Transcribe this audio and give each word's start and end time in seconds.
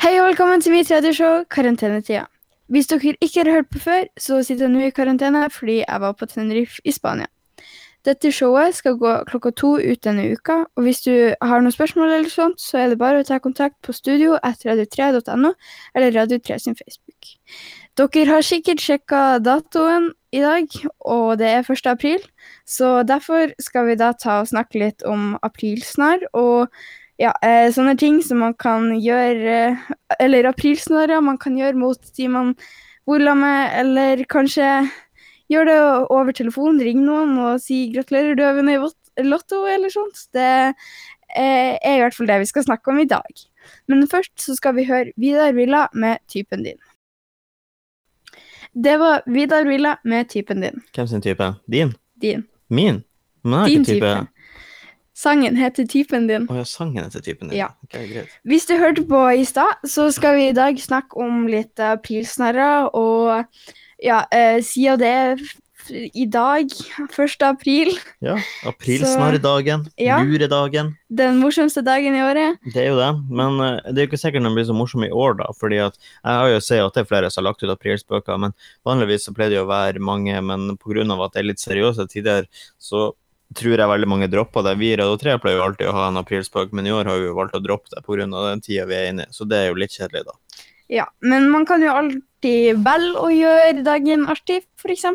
Hei 0.00 0.14
og 0.16 0.30
velkommen 0.30 0.62
til 0.64 0.72
mitt 0.72 0.88
radioshow 0.88 1.42
Karantenetida. 1.52 2.22
Hvis 2.72 2.86
dere 2.88 3.10
ikke 3.20 3.42
har 3.42 3.50
hørt 3.52 3.66
på 3.68 3.78
før, 3.82 4.06
så 4.16 4.38
sitter 4.40 4.64
jeg 4.64 4.72
nå 4.72 4.86
i 4.86 4.92
karantene 4.96 5.42
fordi 5.52 5.74
jeg 5.82 6.00
var 6.00 6.14
på 6.16 6.28
Tenerife 6.30 6.80
i 6.88 6.94
Spania. 6.96 7.28
Dette 8.08 8.30
showet 8.32 8.78
skal 8.78 8.96
gå 8.96 9.10
klokka 9.28 9.52
to 9.60 9.74
ut 9.76 10.00
denne 10.06 10.24
uka, 10.32 10.62
og 10.72 10.86
hvis 10.86 11.02
du 11.04 11.12
har 11.42 11.60
noen 11.60 11.74
spørsmål 11.74 12.14
eller 12.14 12.32
sånt, 12.32 12.56
så 12.64 12.80
er 12.80 12.88
det 12.88 12.98
bare 13.02 13.20
å 13.20 13.26
ta 13.28 13.36
kontakt 13.44 13.76
på 13.84 13.92
studio 13.92 14.38
etter 14.40 14.70
radio3.no 14.72 15.52
eller 15.92 16.16
Radio3 16.16 16.56
sin 16.64 16.78
Facebook. 16.80 17.34
Dere 18.00 18.24
har 18.30 18.46
sikkert 18.46 18.80
sjekka 18.80 19.20
datoen 19.44 20.14
i 20.32 20.40
dag, 20.40 20.80
og 21.04 21.36
det 21.42 21.52
er 21.58 21.68
1. 21.76 21.92
april, 21.92 22.24
så 22.64 23.02
derfor 23.04 23.52
skal 23.60 23.90
vi 23.90 24.00
da 24.00 24.14
ta 24.16 24.40
og 24.40 24.48
snakke 24.48 24.80
litt 24.80 25.04
om 25.04 25.34
aprilsnarr 25.44 26.24
og 26.32 26.72
ja, 27.20 27.34
eh, 27.44 27.68
sånne 27.74 27.96
ting 28.00 28.22
som 28.24 28.40
man 28.40 28.54
kan 28.56 28.94
gjøre 28.96 29.56
eh, 29.76 29.90
Eller 30.20 30.48
aprilsnarrer 30.48 31.20
man 31.24 31.38
kan 31.40 31.58
gjøre 31.58 31.76
mot 31.76 32.12
de 32.16 32.28
man 32.32 32.54
bor 33.08 33.20
sammen 33.20 33.42
med, 33.42 33.72
eller 33.80 34.24
kanskje 34.30 34.66
gjøre 35.50 35.66
det 35.66 35.78
over 36.14 36.34
telefon, 36.36 36.78
ring 36.78 37.00
noen 37.02 37.32
og 37.42 37.62
si 37.62 37.88
'gratulerer, 37.90 38.36
du 38.38 38.44
har 38.44 38.54
vunnet 38.54 38.94
Lotto', 39.18 39.64
eller 39.66 39.90
sånt. 39.90 40.28
Det 40.32 40.74
eh, 41.34 41.74
er 41.74 41.96
i 41.96 42.02
hvert 42.04 42.14
fall 42.14 42.28
det 42.30 42.38
vi 42.44 42.46
skal 42.46 42.64
snakke 42.68 42.92
om 42.92 43.00
i 43.02 43.08
dag. 43.10 43.42
Men 43.90 44.06
først 44.08 44.36
så 44.38 44.54
skal 44.54 44.76
vi 44.78 44.86
høre 44.86 45.10
Vidar 45.16 45.52
Villa 45.52 45.88
med 45.92 46.22
'Typen 46.28 46.62
din'. 46.62 46.78
Det 48.74 48.96
var 48.98 49.22
Vidar 49.26 49.66
Villa 49.66 49.96
med 50.04 50.28
'Typen 50.28 50.62
din'. 50.62 50.80
Hvem 50.94 51.06
sin 51.06 51.22
type? 51.22 51.54
Din? 51.66 51.94
Din. 52.22 52.46
Min? 52.68 53.02
Men 53.42 53.52
jeg 53.52 53.60
har 53.60 53.68
ikke 53.68 53.84
type. 53.84 54.06
type. 54.06 54.39
Sangen 55.20 55.56
heter 55.58 55.84
'Typen 55.84 56.28
din'. 56.30 56.46
Å 56.48 56.60
ja, 56.62 56.64
sangen 56.64 57.04
heter 57.04 57.20
typen 57.20 57.50
din. 57.50 57.58
Ja. 57.58 57.66
Ok, 57.84 57.96
greit. 58.08 58.28
Hvis 58.48 58.64
du 58.66 58.76
hørte 58.80 59.02
på 59.04 59.20
i 59.36 59.44
stad, 59.44 59.76
så 59.84 60.08
skal 60.12 60.36
vi 60.38 60.48
i 60.48 60.56
dag 60.56 60.78
snakke 60.80 61.18
om 61.20 61.46
litt 61.50 61.76
aprilsnarrer, 61.76 62.88
og 62.94 63.44
ja, 64.02 64.22
eh, 64.32 64.60
siden 64.64 64.98
det 64.98 65.50
i 65.90 66.24
dag, 66.26 66.68
1. 67.10 67.42
april, 67.42 67.90
Ja, 68.22 68.36
aprilsnarrdagen, 68.68 69.86
Ja. 69.98 70.18
luredagen. 70.22 70.96
den 71.12 71.40
morsomste 71.40 71.82
dagen 71.82 72.14
i 72.14 72.20
året. 72.20 72.58
Det 72.72 72.76
er 72.86 72.88
jo 72.90 72.96
det, 72.96 73.30
men 73.30 73.60
eh, 73.60 73.80
det 73.92 73.98
er 73.98 74.06
jo 74.06 74.10
ikke 74.10 74.20
sikkert 74.24 74.42
den 74.44 74.54
blir 74.54 74.64
så 74.64 74.74
morsom 74.76 75.04
i 75.04 75.10
år, 75.10 75.36
da. 75.38 75.46
fordi 75.58 75.78
at 75.84 75.96
jeg 76.24 76.32
har 76.32 76.48
jo 76.48 76.60
sett 76.60 76.84
at 76.84 76.94
det 76.94 77.00
er 77.00 77.08
flere 77.14 77.30
som 77.30 77.44
har 77.44 77.52
lagt 77.52 77.62
ut 77.62 77.70
aprilspøker, 77.76 78.38
men 78.38 78.54
vanligvis 78.86 79.26
så 79.28 79.34
pleier 79.34 79.50
det 79.50 79.58
jo 79.58 79.66
å 79.66 79.72
være 79.72 79.98
mange, 80.00 80.40
men 80.42 80.76
pga. 80.78 81.24
at 81.24 81.32
det 81.32 81.40
er 81.40 81.48
litt 81.48 81.58
seriøse 81.60 82.08
tider, 82.08 82.46
så 82.78 83.12
tror 83.58 83.80
jeg 83.82 83.90
veldig 83.90 84.08
mange 84.10 84.28
dropper 84.30 84.64
det. 84.66 84.76
Vi 84.80 84.92
i 84.92 84.98
Radio 85.00 85.16
3 85.20 85.38
pleier 85.42 85.58
jo 85.58 85.66
alltid 85.66 85.90
å 85.90 85.94
ha 85.96 86.08
en 86.10 86.20
aprilspøk, 86.20 86.74
men 86.76 86.86
i 86.86 86.94
år 86.94 87.10
har 87.10 87.18
vi 87.18 87.30
jo 87.30 87.36
valgt 87.38 87.56
å 87.58 87.62
droppe 87.64 87.90
det 87.94 88.02
pga. 88.06 88.26
den 88.26 88.62
tida 88.64 88.86
vi 88.86 88.98
er 88.98 89.10
inne 89.10 89.26
i, 89.26 89.32
så 89.34 89.46
det 89.48 89.58
er 89.58 89.66
jo 89.70 89.80
litt 89.80 89.96
kjedelig, 89.96 90.26
da. 90.28 90.66
Ja, 90.90 91.06
men 91.22 91.50
man 91.50 91.66
kan 91.66 91.82
jo 91.82 91.94
alltid 91.94 92.78
velge 92.82 93.18
å 93.22 93.30
gjøre 93.30 93.84
dagen 93.86 94.26
artig, 94.30 94.62
f.eks. 94.78 95.06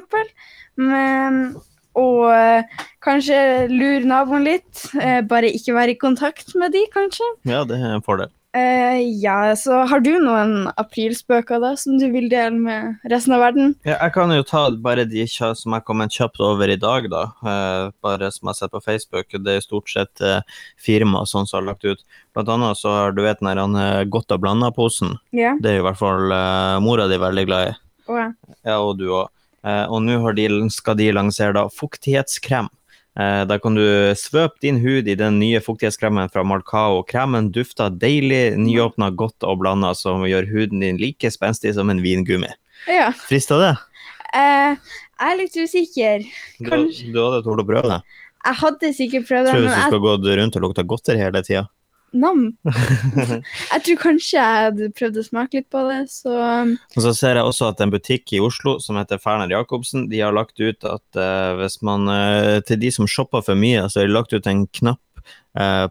Men 0.75 1.55
Og 1.95 2.25
eh, 2.27 2.79
kanskje 3.03 3.67
lure 3.71 4.03
naboen 4.03 4.43
litt. 4.43 4.81
Eh, 4.99 5.21
bare 5.23 5.47
ikke 5.47 5.75
være 5.77 5.93
i 5.93 5.99
kontakt 5.99 6.51
med 6.59 6.73
de, 6.75 6.81
kanskje. 6.91 7.27
Ja, 7.47 7.63
det 7.63 7.79
er 7.79 7.95
en 7.95 8.03
fordel. 8.03 8.33
Eh, 8.55 9.01
ja, 9.19 9.55
så 9.59 9.81
har 9.89 9.99
du 9.99 10.13
noen 10.23 10.69
aprilspøker 10.79 11.59
da, 11.59 11.73
som 11.75 11.97
du 11.99 12.05
vil 12.13 12.29
dele 12.31 12.55
med 12.55 13.09
resten 13.11 13.33
av 13.35 13.41
verden? 13.43 13.73
Ja, 13.83 13.97
jeg 13.97 14.13
kan 14.15 14.31
jo 14.31 14.45
ta 14.47 14.61
bare 14.79 15.03
de 15.11 15.25
som 15.27 15.75
jeg 15.75 15.83
kom 15.83 16.03
kjapt 16.05 16.39
over 16.39 16.71
i 16.71 16.77
dag, 16.79 17.09
da. 17.11 17.25
Uh, 17.43 17.91
bare 18.05 18.29
som 18.31 18.47
jeg 18.47 18.53
har 18.53 18.59
sett 18.61 18.71
på 18.71 18.83
Facebook. 18.85 19.35
Det 19.35 19.57
er 19.57 19.65
stort 19.65 19.91
sett 19.91 20.23
uh, 20.23 20.39
firma 20.79 21.25
sånn 21.27 21.49
som 21.49 21.59
har 21.59 21.73
lagt 21.73 21.83
ut. 21.83 22.05
Blant 22.31 22.53
annet 22.53 22.79
så 22.79 22.93
har 22.95 23.17
du 23.17 23.25
vet 23.25 23.43
den 23.43 23.51
der 23.51 23.59
han, 23.59 23.75
godt 24.13 24.31
og 24.31 24.45
blanda-posen. 24.45 25.17
Ja. 25.35 25.57
Det 25.59 25.73
er 25.73 25.81
i 25.81 25.85
hvert 25.89 25.99
fall 25.99 26.31
uh, 26.31 26.79
mora 26.83 27.09
di 27.11 27.19
veldig 27.19 27.45
glad 27.49 27.73
i. 27.73 27.77
Å, 28.07 28.21
ja. 28.21 28.29
Ja, 28.61 28.79
og 28.79 28.95
du 29.01 29.09
òg. 29.09 29.31
Og 29.65 29.97
nå 30.05 30.19
de, 30.37 30.45
skal 30.69 30.93
de 30.99 31.07
lansere 31.09 31.55
da 31.57 31.63
fuktighetskrem. 31.73 32.67
Eh, 33.15 33.45
da 33.47 33.57
kan 33.63 33.75
du 33.77 33.81
svøpe 34.19 34.59
din 34.59 34.79
hud 34.83 35.07
i 35.07 35.15
den 35.15 35.37
nye 35.39 35.61
fuktighetskremen 35.63 36.27
fra 36.33 36.43
Malcao. 36.43 37.01
Kremen 37.07 37.47
dufter 37.55 37.89
deilig, 37.95 38.57
nyåpna, 38.59 39.07
godt 39.15 39.45
og 39.47 39.61
blanda, 39.61 39.93
som 39.95 40.25
gjør 40.27 40.49
huden 40.51 40.83
din 40.83 40.97
like 40.99 41.31
spenstig 41.31 41.73
som 41.77 41.89
en 41.89 42.03
vingummi. 42.03 42.51
ja. 42.91 43.11
Frister 43.29 43.61
det? 43.63 43.73
Eh, 44.35 44.75
jeg 44.75 45.31
er 45.31 45.37
litt 45.39 45.55
usikker. 45.55 46.25
Du, 46.59 46.69
Kanskje- 46.69 47.13
du 47.13 47.21
hadde 47.23 47.43
tort 47.45 47.63
å 47.63 47.67
prøve 47.67 47.87
det? 47.93 48.01
Jeg 48.45 48.55
hadde 48.61 48.89
sikkert 48.93 49.27
prøvd 49.29 49.45
det, 49.47 49.51
Tror 49.53 49.61
du 49.61 49.65
men 49.65 49.71
du 49.71 49.75
du 49.75 49.79
jeg 49.81 49.89
skal 49.89 49.99
gå 50.03 50.37
rundt 50.41 50.55
og 50.55 50.61
lukte 50.61 50.83
godteri 50.85 51.17
hele 51.17 51.41
tida? 51.41 51.63
Nam. 52.15 52.45
jeg 53.73 53.81
tror 53.85 53.99
kanskje 54.01 54.37
jeg 54.39 54.65
hadde 54.67 54.89
prøvd 54.95 55.19
å 55.19 55.25
smake 55.25 55.59
litt 55.59 55.69
på 55.73 55.83
det, 55.89 56.01
så 56.13 56.35
Og 56.95 57.01
så 57.03 57.13
ser 57.17 57.39
jeg 57.39 57.47
også 57.47 57.69
at 57.71 57.83
en 57.83 57.93
butikk 57.93 58.35
i 58.35 58.41
Oslo 58.43 58.77
som 58.83 58.99
heter 58.99 59.21
Ferner 59.21 59.51
Jacobsen, 59.51 60.07
de 60.11 60.21
har 60.23 60.35
lagt 60.35 60.59
ut 60.61 60.87
at 60.87 61.19
uh, 61.19 61.55
hvis 61.59 61.81
man 61.85 62.07
uh, 62.09 62.59
Til 62.65 62.79
de 62.81 62.91
som 62.93 63.09
shopper 63.09 63.43
for 63.45 63.59
mye, 63.59 63.85
så 63.89 64.01
har 64.01 64.09
de 64.09 64.15
lagt 64.15 64.35
ut 64.35 64.47
en 64.49 64.65
knapp 64.79 65.01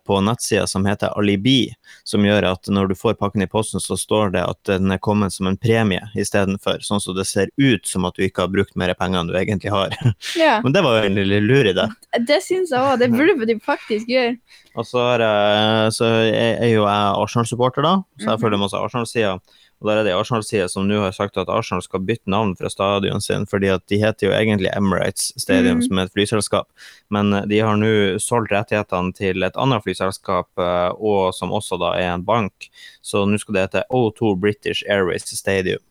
på 0.05 0.19
nettsida 0.21 0.67
som 0.69 0.85
heter 0.85 1.15
Alibi, 1.19 1.71
som 2.05 2.25
gjør 2.27 2.45
at 2.53 2.69
når 2.69 2.91
du 2.91 2.95
får 2.95 3.15
pakken 3.21 3.43
i 3.43 3.49
posten, 3.49 3.81
så 3.81 3.97
står 3.97 4.35
det 4.35 4.43
at 4.45 4.59
den 4.69 4.93
er 4.93 4.99
kommet 5.01 5.33
som 5.33 5.49
en 5.49 5.57
premie 5.57 6.03
istedenfor, 6.21 6.83
sånn 6.85 7.01
så 7.01 7.15
det 7.17 7.25
ser 7.31 7.49
ut 7.57 7.87
som 7.89 8.05
at 8.05 8.15
du 8.19 8.25
ikke 8.27 8.45
har 8.45 8.53
brukt 8.53 8.77
mer 8.77 8.93
penger 8.99 9.23
enn 9.23 9.31
du 9.33 9.37
egentlig 9.41 9.73
har. 9.73 9.97
ja. 10.37 10.59
Men 10.65 10.73
det 10.77 10.83
var 10.85 10.99
jo 11.01 11.09
en 11.09 11.19
lille 11.21 11.41
lur 11.45 11.65
i 11.71 11.73
Det 11.77 11.89
Det 12.29 12.41
syns 12.45 12.71
jeg 12.75 12.81
òg. 12.81 12.99
Det 13.01 13.11
burde 13.15 13.47
de 13.49 13.59
faktisk 13.65 14.09
gjøre. 14.13 14.37
Og 14.77 14.85
så 14.89 15.01
er, 15.15 15.23
jeg, 15.25 15.93
så 15.97 16.09
er 16.29 16.63
er 16.65 16.71
jo 16.75 16.85
jeg 16.85 17.19
Arsenal-supporter, 17.25 17.83
da, 17.87 17.97
så 18.19 18.31
jeg 18.31 18.37
Mhm. 18.39 18.43
følger 18.43 18.59
masse 18.59 18.77
Arsenal-sider. 18.81 19.41
Og 19.85 19.91
der 19.91 19.99
er 20.01 20.07
det 20.07 20.15
Arsenal-sida 20.17 20.65
som 20.73 20.87
nå 20.89 21.03
har 21.03 21.13
sagt 21.13 21.37
at 21.37 21.51
Arsenal 21.53 21.83
skal 21.85 22.01
bytte 22.09 22.31
navn 22.33 22.55
fra 22.57 22.71
stadion 22.73 23.21
sin, 23.21 23.45
fordi 23.45 23.69
at 23.69 23.85
de 23.93 23.99
heter 24.01 24.31
jo 24.31 24.33
egentlig 24.33 24.71
Emirates 24.73 25.27
Stadium, 25.37 25.83
mm. 25.83 25.85
som 25.85 26.01
er 26.01 26.09
et 26.09 26.15
flyselskap. 26.17 26.71
Men 27.13 27.35
eh, 27.37 27.45
de 27.51 27.61
har 27.61 27.77
nå 27.77 27.91
solgt 28.25 28.55
rettighetene 28.55 29.13
til 29.13 29.45
et 29.45 29.59
annet 29.61 29.85
flyselskap, 29.85 30.49
eh, 30.57 30.89
og 30.97 31.35
som 31.37 31.53
også 31.53 31.77
da 31.83 31.93
er 32.01 32.15
en 32.15 32.25
bank. 32.25 32.71
Så 33.05 33.27
nå 33.29 33.37
skal 33.43 33.59
det 33.59 33.67
hete 33.67 33.85
O2 33.93 34.33
British 34.41 34.89
Airways 34.89 35.29
Stadium. 35.29 35.85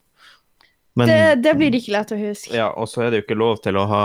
Men, 0.98 1.08
Det, 1.08 1.36
det 1.46 1.54
blir 1.58 1.78
ikke 1.78 1.94
lett 1.94 2.12
å 2.14 2.18
huske. 2.18 2.54
ja, 2.54 2.72
og 2.74 2.90
så 2.90 3.06
er 3.06 3.14
det 3.14 3.22
jo 3.22 3.28
ikke 3.28 3.38
lov 3.38 3.62
til 3.62 3.78
å 3.78 3.86
ha 3.90 4.04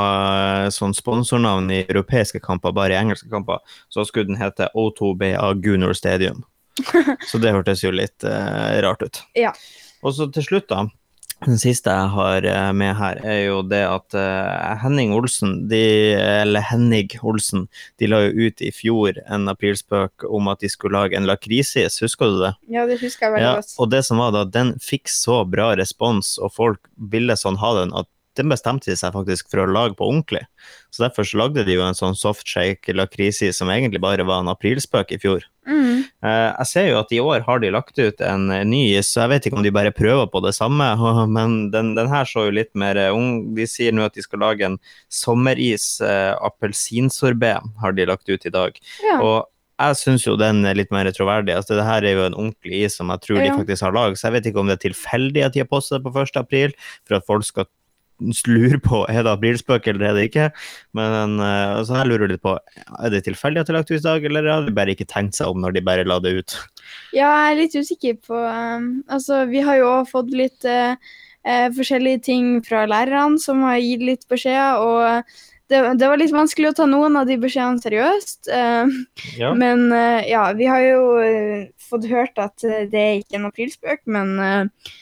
eh, 0.66 0.68
sånn 0.72 0.92
sponsornavn 0.96 1.72
i 1.72 1.82
europeiske 1.86 2.44
kamper, 2.44 2.76
bare 2.76 2.92
i 2.92 3.00
engelske 3.00 3.32
kamper. 3.32 3.64
Så 3.88 4.04
skulle 4.08 4.28
den 4.28 4.40
hete 4.40 4.68
O2BA 4.76 5.48
Gunor 5.64 5.96
Stadium. 5.96 6.44
Så 7.30 7.40
det 7.42 7.54
hørtes 7.54 7.84
jo 7.84 7.92
litt 7.94 8.24
eh, 8.26 8.78
rart 8.84 9.02
ut. 9.02 9.22
Ja. 9.38 9.52
Og 10.02 10.14
så 10.14 10.28
til 10.32 10.46
slutt, 10.46 10.68
da. 10.70 10.86
Den 11.46 11.58
siste 11.60 11.92
jeg 11.94 12.10
har 12.16 12.46
eh, 12.50 12.70
med 12.74 12.96
her, 12.98 13.20
er 13.22 13.38
jo 13.44 13.60
det 13.62 13.84
at 13.86 14.14
uh, 14.18 14.74
Henning 14.82 15.12
Olsen, 15.14 15.68
de, 15.70 15.78
eller 16.18 16.64
Henning 16.66 17.12
Olsen, 17.22 17.68
de 18.02 18.08
la 18.10 18.24
jo 18.24 18.48
ut 18.48 18.62
i 18.64 18.72
fjor 18.74 19.20
en 19.30 19.46
aprilspøk 19.52 20.26
om 20.26 20.50
at 20.50 20.64
de 20.64 20.70
skulle 20.72 20.98
lage 20.98 21.14
en 21.14 21.28
lakrisis, 21.30 22.00
husker 22.02 22.34
du 22.34 22.42
det? 22.42 22.52
Ja, 22.74 22.88
det 22.90 22.98
husker 23.04 23.28
jeg 23.28 23.36
veldig 23.36 23.46
Ja, 23.46 23.54
godt. 23.60 23.76
og 23.78 23.92
det 23.94 24.02
som 24.08 24.18
var 24.18 24.34
da, 24.34 24.42
den 24.50 24.74
fikk 24.82 25.06
så 25.14 25.44
bra 25.46 25.70
respons, 25.78 26.34
og 26.42 26.56
folk 26.58 26.90
ville 26.98 27.38
sånn 27.38 27.60
ha 27.62 27.74
den, 27.84 27.94
at 27.94 28.10
den 28.38 28.52
bestemte 28.52 28.90
de 28.90 28.96
seg 28.98 29.14
faktisk 29.14 29.50
for 29.52 29.64
å 29.64 29.68
lage 29.70 29.96
på 29.98 30.06
ordentlig. 30.08 30.44
Så 30.94 31.04
derfor 31.04 31.26
så 31.28 31.40
lagde 31.42 31.64
de 31.66 31.76
jo 31.76 31.84
en 31.84 31.96
sånn 31.98 32.16
softshake 32.18 32.94
lakrisis 32.96 33.58
som 33.60 33.70
egentlig 33.72 34.00
bare 34.02 34.26
var 34.28 34.42
en 34.44 34.52
aprilspøk 34.52 35.12
i 35.14 35.20
fjor. 35.22 35.44
Mm. 35.68 36.06
Eh, 36.24 36.48
jeg 36.54 36.68
ser 36.70 36.86
jo 36.88 37.00
at 37.02 37.12
i 37.12 37.20
år 37.20 37.44
har 37.44 37.60
de 37.60 37.70
lagt 37.74 37.98
ut 38.00 38.22
en 38.24 38.46
ny 38.70 38.80
så 39.04 39.26
jeg 39.26 39.32
vet 39.34 39.48
ikke 39.48 39.58
om 39.60 39.66
de 39.66 39.74
bare 39.74 39.92
prøver 39.92 40.30
på 40.32 40.40
det 40.46 40.54
samme, 40.56 40.86
men 41.36 41.58
den, 41.74 41.92
den 41.98 42.08
her 42.10 42.24
så 42.28 42.46
jo 42.48 42.56
litt 42.56 42.72
mer 42.78 42.96
eh, 42.96 43.12
ung. 43.14 43.52
De 43.58 43.68
sier 43.68 43.92
nå 43.94 44.06
at 44.08 44.16
de 44.16 44.24
skal 44.24 44.42
lage 44.46 44.64
en 44.66 44.80
sommeris, 45.12 45.98
eh, 46.00 46.32
appelsinsorbé, 46.48 47.54
har 47.82 47.94
de 47.98 48.08
lagt 48.08 48.28
ut 48.32 48.48
i 48.48 48.54
dag. 48.54 48.80
Ja. 49.04 49.20
Og 49.20 49.38
jeg 49.78 49.98
syns 50.00 50.24
jo 50.26 50.34
den 50.38 50.64
er 50.66 50.74
litt 50.74 50.90
mer 50.90 51.06
troverdig. 51.14 51.54
Altså, 51.54 51.76
det 51.78 51.86
her 51.86 52.02
er 52.02 52.16
jo 52.16 52.24
en 52.26 52.34
ordentlig 52.34 52.80
is 52.88 52.96
som 52.98 53.12
jeg 53.14 53.22
tror 53.22 53.38
Ja. 53.38 53.44
de 53.46 53.58
faktisk 53.60 53.84
har 53.86 53.94
laget, 53.94 54.18
så 54.18 54.26
jeg 54.26 54.32
vet 54.32 54.46
ikke 54.50 54.60
om 54.64 54.66
det 54.66 54.78
er 54.78 54.88
tilfeldig 54.88 55.44
at 55.46 55.52
de 55.54 55.60
har 55.62 55.70
postet 55.70 56.02
det 56.02 56.06
på 56.08 56.18
1. 56.18 56.36
april, 56.36 56.74
for 57.06 57.20
at 57.20 57.26
folk 57.26 57.44
skal 57.46 57.68
lure 58.48 58.78
på 58.82 59.02
er 59.08 59.22
det 59.24 59.32
aprilspøk 59.32 59.86
eller 59.92 60.08
er 60.08 60.16
det 60.18 60.24
ikke. 60.28 60.48
Men 60.98 61.38
uh, 61.40 61.78
altså, 61.78 61.98
jeg 62.00 62.10
lurer 62.10 62.32
litt 62.32 62.42
på 62.44 62.56
er 62.58 63.14
det 63.14 63.24
tilfeldig 63.28 63.62
at 63.62 63.70
det 63.70 63.74
er 63.74 63.78
lagt 63.78 63.92
ut 63.92 63.98
i 64.00 64.06
dag, 64.08 64.24
eller 64.30 64.50
har 64.52 64.66
de 64.66 64.74
bare 64.76 64.94
ikke 64.96 65.08
tenkt 65.10 65.38
seg 65.38 65.52
om 65.52 65.62
når 65.62 65.76
de 65.78 65.84
bare 65.86 66.06
la 66.08 66.18
det 66.24 66.34
ut? 66.40 66.58
ja, 67.12 67.28
jeg 67.28 67.52
er 67.52 67.58
litt 67.60 67.76
usikker 67.76 68.16
på 68.24 68.38
um, 68.38 68.88
Altså, 69.12 69.42
vi 69.50 69.60
har 69.64 69.76
jo 69.80 69.88
også 69.98 70.12
fått 70.16 70.32
litt 70.36 70.64
uh, 70.68 70.96
uh, 71.46 71.68
forskjellige 71.76 72.24
ting 72.30 72.50
fra 72.66 72.86
lærerne 72.88 73.38
som 73.42 73.62
har 73.66 73.78
gitt 73.82 74.04
litt 74.04 74.26
beskjeder, 74.32 74.80
og 74.80 75.38
det, 75.68 75.82
det 76.00 76.08
var 76.08 76.16
litt 76.16 76.32
vanskelig 76.32 76.70
å 76.70 76.76
ta 76.78 76.86
noen 76.88 77.18
av 77.20 77.26
de 77.28 77.36
beskjedene 77.40 77.82
seriøst. 77.82 78.48
eh, 78.48 78.94
Ja. 79.36 79.50
Men 79.52 79.90
eh, 79.92 80.24
ja, 80.30 80.46
vi 80.56 80.64
har 80.64 80.80
jo 80.80 81.02
eh, 81.20 81.66
fått 81.90 82.06
hørt 82.08 82.40
at 82.40 82.64
eh, 82.64 82.86
det 82.88 83.02
er 83.02 83.18
ikke 83.20 83.36
en 83.36 83.44
aprilspøk, 83.50 84.00
men 84.08 84.32
eh, 84.40 84.94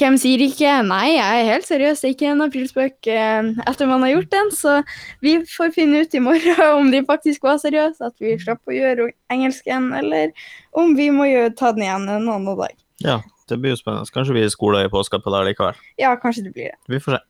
hvem 0.00 0.16
sier 0.20 0.40
ikke 0.44 0.78
nei, 0.86 1.16
jeg 1.16 1.40
er 1.40 1.48
helt 1.50 1.66
seriøs, 1.68 2.00
det 2.00 2.08
er 2.08 2.14
ikke 2.14 2.30
en 2.32 2.44
aprilspøk 2.46 3.08
eh, 3.12 3.50
etter 3.68 3.90
man 3.90 4.04
har 4.06 4.14
gjort 4.14 4.30
den, 4.32 4.52
så 4.56 4.76
vi 5.24 5.34
får 5.48 5.74
finne 5.76 6.02
ut 6.04 6.16
i 6.16 6.22
morgen 6.24 6.62
om 6.80 6.92
de 6.92 7.02
faktisk 7.06 7.44
var 7.46 7.60
seriøse, 7.62 8.08
at 8.08 8.16
vi 8.22 8.38
slapp 8.40 8.70
å 8.70 8.76
gjøre 8.76 9.10
engelsken, 9.32 9.90
eller 10.00 10.32
om 10.76 10.96
vi 10.98 11.10
må 11.14 11.28
ta 11.58 11.74
den 11.76 11.84
igjen 11.84 12.08
en 12.08 12.30
annen 12.32 12.56
dag. 12.62 12.76
Ja, 13.04 13.20
det 13.50 13.60
blir 13.60 13.74
jo 13.74 13.80
spennende. 13.80 14.08
Kanskje 14.14 14.36
vi 14.36 14.48
skoler 14.52 14.86
i 14.86 14.92
påska 14.92 15.20
på 15.20 15.32
det 15.34 15.44
likevel. 15.50 15.78
Ja, 16.00 16.14
kanskje 16.20 16.48
det 16.48 16.54
blir 16.56 16.72
det. 16.72 16.80
Vi 16.92 17.02
får 17.02 17.18
se. 17.18 17.26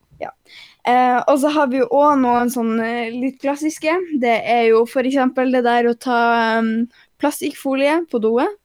Eh, 0.89 1.19
og 1.29 1.37
så 1.41 1.51
har 1.53 1.69
vi 1.73 1.81
jo 1.81 1.87
òg 1.97 2.19
noen 2.21 2.51
sånn 2.53 2.75
litt 3.15 3.41
klassiske. 3.43 3.95
Det 4.21 4.37
er 4.49 4.67
jo 4.71 4.83
f.eks. 4.87 5.19
det 5.37 5.63
der 5.65 5.89
å 5.89 5.97
ta 5.97 6.21
um, 6.61 6.73
plastikkfolie 7.21 8.03
på 8.11 8.21
doet. 8.23 8.60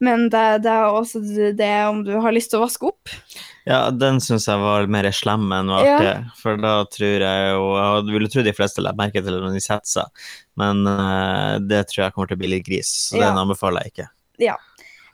Men 0.00 0.28
det, 0.32 0.62
det 0.64 0.72
er 0.72 0.86
også 0.96 1.20
det, 1.56 1.72
om 1.90 2.00
du 2.06 2.14
har 2.24 2.32
lyst 2.32 2.52
til 2.52 2.60
å 2.60 2.64
vaske 2.64 2.88
opp. 2.88 3.12
Ja, 3.68 3.82
den 3.92 4.20
syns 4.24 4.46
jeg 4.48 4.62
var 4.62 4.88
mer 4.90 5.10
slem 5.12 5.50
enn 5.52 5.72
artig, 5.76 6.06
Ja. 6.08 6.14
For 6.40 6.56
da 6.60 6.78
tror 6.88 7.20
jeg 7.26 7.50
jo 7.52 7.66
Jeg 7.76 8.06
ville 8.14 8.30
tro 8.32 8.44
de 8.46 8.54
fleste 8.56 8.80
legger 8.80 9.00
merke 9.02 9.20
til 9.20 9.36
det 9.36 9.42
når 9.42 9.58
de 9.58 9.62
setter 9.64 9.92
seg, 9.92 10.24
men 10.60 10.80
uh, 10.88 11.60
det 11.60 11.84
tror 11.90 12.06
jeg 12.06 12.16
kommer 12.16 12.32
til 12.32 12.40
å 12.40 12.42
bli 12.44 12.54
litt 12.54 12.66
gris, 12.66 12.94
så 13.10 13.20
Ja. 13.20 13.28
den 13.28 13.42
anbefaler 13.44 13.84
jeg 13.84 13.94
ikke. 13.94 14.08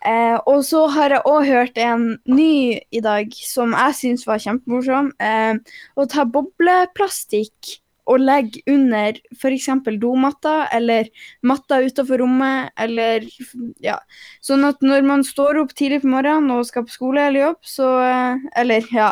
Eh, 0.06 0.36
og 0.46 0.60
så 0.62 0.84
har 0.92 1.16
jeg 1.16 1.24
òg 1.26 1.48
hørt 1.48 1.78
en 1.82 2.04
ny 2.30 2.78
i 2.94 3.00
dag 3.02 3.32
som 3.42 3.72
jeg 3.74 3.96
syns 3.98 4.26
var 4.28 4.38
kjempemorsom. 4.42 5.10
Eh, 5.18 5.58
å 5.98 6.06
ta 6.10 6.26
bobleplastikk 6.30 7.80
og 8.06 8.22
legge 8.22 8.62
under 8.70 9.18
f.eks. 9.34 9.68
domatta 10.00 10.68
eller 10.74 11.08
matta 11.42 11.80
utenfor 11.82 12.22
rommet, 12.22 12.72
eller 12.78 13.26
ja. 13.82 13.98
Sånn 14.44 14.66
at 14.68 14.82
når 14.84 15.06
man 15.06 15.24
står 15.26 15.60
opp 15.62 15.74
tidlig 15.76 16.02
på 16.04 16.12
morgenen 16.14 16.54
og 16.54 16.66
skal 16.68 16.86
på 16.86 16.94
skole 16.94 17.26
eller 17.28 17.48
jobb, 17.48 17.62
så 17.66 17.88
eh, 18.06 18.44
Eller 18.62 18.86
ja, 18.94 19.10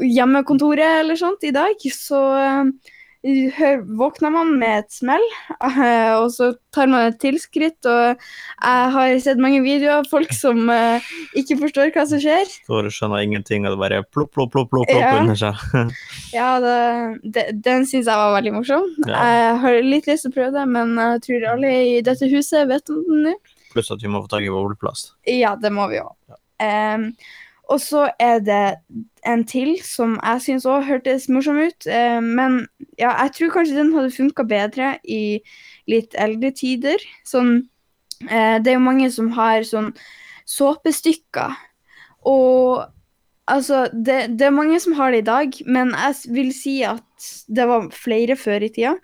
hjemmekontoret 0.00 1.00
eller 1.00 1.16
sånt 1.16 1.44
i 1.44 1.54
dag, 1.54 1.86
så 1.92 2.20
eh, 2.38 2.92
våkner 3.22 4.30
man 4.34 4.58
med 4.58 4.82
et 4.82 4.92
smell, 4.92 5.22
eh, 5.62 6.12
og 6.18 6.32
så 6.34 6.52
tar 6.74 6.88
man 6.90 7.06
et 7.06 7.20
tilskritt, 7.22 7.78
og 7.86 8.18
jeg 8.18 8.88
har 8.96 9.12
sett 9.22 9.38
mange 9.42 9.60
videoer 9.62 10.00
av 10.00 10.08
folk 10.10 10.32
som 10.34 10.66
uh, 10.66 10.98
ikke 11.38 11.58
forstår 11.60 11.92
hva 11.94 12.04
som 12.08 12.22
skjer. 12.22 12.50
Står 12.64 12.88
og 12.88 12.94
skjønner 12.94 13.22
ingenting, 13.22 13.66
og 13.66 13.76
det 13.76 13.82
bare 13.82 14.02
plopp, 14.10 14.32
plopp, 14.34 14.50
plopp, 14.54 14.70
plopp, 14.72 14.90
Ja. 14.90 15.14
under 15.20 15.38
seg. 15.38 15.62
Ja, 16.32 16.50
det, 16.62 16.76
det, 17.22 17.44
den 17.62 17.86
syns 17.86 18.08
jeg 18.08 18.18
var 18.18 18.34
veldig 18.34 18.54
morsom. 18.56 18.88
Ja. 19.06 19.20
Jeg 19.22 19.56
har 19.62 19.78
litt 19.86 20.08
lyst 20.10 20.26
til 20.26 20.32
å 20.32 20.36
prøve 20.38 20.54
det, 20.56 20.66
men 20.74 20.96
jeg 20.98 21.22
tror 21.28 21.48
alle 21.54 21.72
i 21.92 22.00
dette 22.04 22.30
huset 22.32 22.66
vet 22.70 22.90
om 22.90 23.04
den 23.06 23.26
nå. 23.28 23.36
Pluss 23.72 23.92
at 23.92 24.02
vi 24.02 24.10
må 24.10 24.24
få 24.24 24.32
tak 24.32 24.44
i 24.44 24.50
bobleplast. 24.52 25.14
Ja, 25.30 25.54
det 25.60 25.70
må 25.72 25.86
vi 25.92 26.02
òg. 26.02 26.16
Og 27.72 27.80
så 27.80 28.06
er 28.20 28.40
det 28.44 28.62
en 29.28 29.44
til 29.48 29.74
som 29.86 30.16
jeg 30.18 30.44
syns 30.44 30.66
òg 30.68 30.86
hørtes 30.88 31.28
morsom 31.32 31.60
ut. 31.62 31.86
eh, 31.86 32.20
men 32.20 32.66
ja, 32.98 33.14
jeg 33.24 33.34
tror 33.36 33.52
kanskje 33.56 33.78
den 33.78 33.92
hadde 33.96 34.14
funka 34.14 34.44
bedre 34.48 34.96
i 35.04 35.40
litt 35.88 36.16
eldre 36.18 36.52
tider. 36.52 37.02
Sånn 37.24 37.68
eh, 38.28 38.58
Det 38.60 38.72
er 38.72 38.78
jo 38.78 38.88
mange 38.88 39.10
som 39.14 39.30
har 39.36 39.64
sånn 39.64 39.92
såpestykker. 40.48 41.54
Og 42.28 42.84
altså 43.50 43.86
det, 43.92 44.36
det 44.38 44.48
er 44.48 44.54
mange 44.54 44.78
som 44.82 44.94
har 44.98 45.12
det 45.12 45.22
i 45.22 45.30
dag, 45.30 45.60
men 45.66 45.94
jeg 45.96 46.34
vil 46.34 46.52
si 46.54 46.80
at 46.86 47.06
det 47.48 47.66
var 47.70 47.88
flere 47.94 48.36
før 48.38 48.66
i 48.66 48.72
tida. 48.74 48.96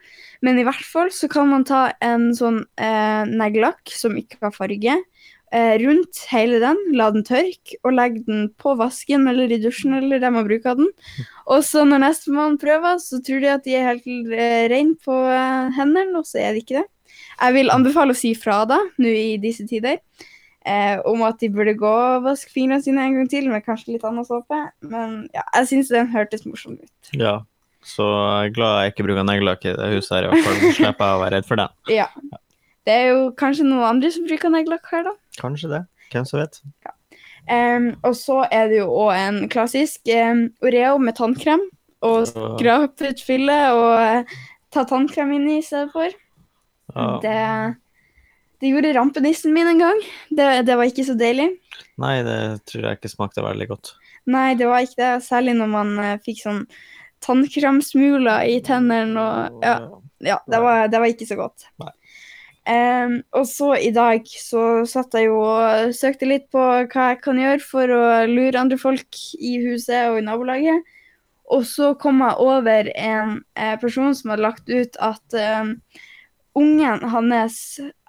Men 0.45 0.59
i 0.59 0.67
hvert 0.67 0.85
fall 0.87 1.11
så 1.15 1.31
kan 1.31 1.49
man 1.51 1.67
ta 1.67 1.89
en 2.05 2.31
sånn 2.37 2.63
eh, 2.79 3.25
neglelakk 3.27 3.91
som 3.91 4.15
ikke 4.19 4.39
har 4.45 4.55
farge, 4.55 4.99
rundt 5.81 6.19
hele 6.29 6.59
den, 6.61 6.77
la 6.99 7.09
den 7.15 7.25
tørke, 7.25 7.79
og 7.81 7.95
legge 7.97 8.21
den 8.27 8.49
på 8.61 8.75
vasken 8.77 9.25
eller 9.31 9.49
i 9.49 9.61
dusjen 9.63 9.97
eller 9.97 10.21
der 10.21 10.35
man 10.35 10.45
bruker 10.45 10.77
den. 10.77 10.91
Og 11.49 11.65
så 11.65 11.85
når 11.89 12.03
nestemann 12.05 12.59
prøver, 12.61 12.99
så 13.01 13.23
tror 13.25 13.41
de 13.41 13.53
at 13.55 13.65
de 13.65 13.77
er 13.79 13.87
helt 13.89 14.09
eh, 14.09 14.67
reine 14.69 14.97
på 15.05 15.15
eh, 15.33 15.71
hendene, 15.79 16.19
og 16.21 16.29
så 16.29 16.43
er 16.43 16.53
de 16.53 16.65
ikke 16.65 16.83
det. 16.83 16.87
Jeg 17.39 17.55
vil 17.55 17.73
anbefale 17.73 18.13
å 18.15 18.19
si 18.19 18.35
fra 18.37 18.63
da, 18.69 18.81
nå 19.01 19.13
i 19.15 19.39
disse 19.41 19.65
tider, 19.69 20.01
eh, 20.67 20.97
om 21.09 21.23
at 21.27 21.39
de 21.41 21.51
burde 21.55 21.77
gå 21.79 21.93
og 21.93 22.27
vaske 22.27 22.53
fingrene 22.53 22.85
sine 22.85 23.07
en 23.07 23.17
gang 23.17 23.31
til, 23.31 23.49
med 23.53 23.65
kanskje 23.65 23.95
litt 23.95 24.05
annen 24.09 24.27
såpe. 24.29 24.59
Men 24.85 25.23
ja, 25.37 25.47
jeg 25.61 25.71
syns 25.73 25.95
den 25.95 26.11
hørtes 26.13 26.45
morsom 26.49 26.77
ut. 26.81 27.15
Ja. 27.17 27.39
Så 27.89 28.05
jeg 28.05 28.51
er 28.51 28.55
glad 28.57 28.81
jeg 28.83 28.93
ikke 28.93 29.05
bruker 29.07 29.25
neglelakk 29.25 29.63
i 29.65 29.73
det 29.79 29.87
huset 29.95 30.17
her, 30.19 30.27
i 30.27 30.31
hvert 30.33 30.45
fall. 30.45 30.59
Så 30.61 30.73
slipper 30.81 31.09
jeg 31.09 31.17
å 31.17 31.23
være 31.23 31.39
redd 31.39 31.47
for 31.49 31.63
den. 31.63 31.77
Ja. 31.95 32.09
Det 32.89 32.95
er 32.97 33.11
jo 33.11 33.25
kanskje 33.37 33.67
noen 33.69 33.85
andre 33.85 34.09
som 34.15 34.25
bruker 34.25 34.53
neglelakk 34.53 34.87
her, 34.89 35.03
da. 35.11 35.13
Kanskje 35.37 35.69
det. 35.75 35.83
Hvem 36.09 36.25
som 36.25 36.41
vet. 36.41 36.63
Em, 37.49 37.91
og 38.05 38.15
så 38.17 38.43
er 38.53 38.71
det 38.71 38.79
jo 38.81 38.87
òg 38.93 39.11
en 39.17 39.43
klassisk 39.53 40.09
um, 40.09 40.47
Oreo 40.65 40.97
med 41.03 41.19
tannkrem. 41.19 41.67
Og 42.07 42.29
skrape 42.31 43.11
ut 43.11 43.21
fyllet 43.27 43.75
og 43.75 43.93
uh, 43.99 44.39
ta 44.73 44.87
tannkrem 44.89 45.35
inn 45.37 45.49
i 45.57 45.61
stedet 45.67 45.91
for. 45.93 46.17
Ja. 46.95 47.07
Det, 47.21 47.37
det 48.63 48.73
gjorde 48.73 48.95
rampenissen 48.97 49.53
min 49.53 49.69
en 49.75 49.85
gang. 49.85 50.01
Det, 50.33 50.49
det 50.69 50.79
var 50.81 50.89
ikke 50.89 51.05
så 51.11 51.19
deilig. 51.19 51.51
Nei, 52.01 52.15
det 52.25 52.39
tror 52.71 52.89
jeg 52.89 53.01
ikke 53.03 53.13
smakte 53.13 53.45
veldig 53.45 53.69
godt. 53.75 53.93
Nei, 54.33 54.53
det 54.57 54.71
var 54.71 54.87
ikke 54.87 55.03
det. 55.03 55.13
Særlig 55.29 55.59
når 55.61 55.73
man 55.77 55.93
uh, 56.01 56.15
fikk 56.25 56.41
sånn 56.47 56.65
tannkremsmuler 57.25 58.49
i 58.49 58.61
tennene 58.65 59.21
og 59.21 59.65
Ja, 59.67 59.77
ja 60.25 60.41
det, 60.47 60.65
var, 60.65 60.89
det 60.89 61.05
var 61.05 61.13
ikke 61.13 61.29
så 61.29 61.37
godt. 61.37 61.69
Nei. 61.83 61.93
Em, 62.69 63.23
og 63.33 63.47
så 63.49 63.71
i 63.81 63.89
dag 63.97 64.27
så 64.29 64.85
satt 64.89 65.15
jeg 65.17 65.31
jo 65.31 65.39
og 65.41 65.95
søkte 65.97 66.29
litt 66.29 66.51
på 66.53 66.61
hva 66.61 67.07
jeg 67.15 67.21
kan 67.25 67.41
gjøre 67.41 67.65
for 67.65 67.95
å 67.95 68.03
lure 68.29 68.61
andre 68.61 68.77
folk 68.81 69.21
i 69.41 69.55
huset 69.63 70.11
og 70.11 70.21
i 70.21 70.27
nabolaget. 70.27 70.85
Og 71.49 71.65
så 71.65 71.95
kom 71.97 72.21
jeg 72.21 72.45
over 72.45 72.91
en 72.93 73.39
eh, 73.57 73.75
person 73.81 74.13
som 74.17 74.35
hadde 74.35 74.45
lagt 74.45 74.69
ut 74.69 75.01
at 75.01 75.39
um, 75.63 75.79
ungen 76.61 77.09
hans 77.09 77.57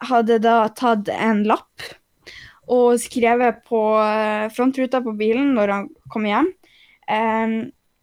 hadde 0.10 0.42
da 0.44 0.58
tatt 0.76 1.08
en 1.14 1.46
lapp 1.48 1.86
og 2.70 3.00
skrevet 3.02 3.64
på 3.66 3.80
eh, 4.04 4.50
frontruta 4.54 5.00
på 5.06 5.16
bilen 5.18 5.54
når 5.56 5.72
han 5.74 5.88
kom 6.12 6.28
hjem. 6.28 6.52
Um, 7.08 7.56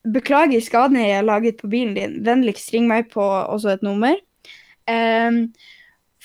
beklager 0.08 0.64
skaden 0.64 0.98
jeg 1.02 1.18
har 1.18 1.28
laget 1.28 1.60
på 1.60 1.68
bilen 1.70 1.92
din. 1.98 2.16
Vennligst 2.26 2.72
ring 2.72 2.88
meg 2.88 3.12
på 3.12 3.22
også 3.22 3.76
et 3.76 3.84
nummer. 3.84 4.16
Em, 4.88 5.50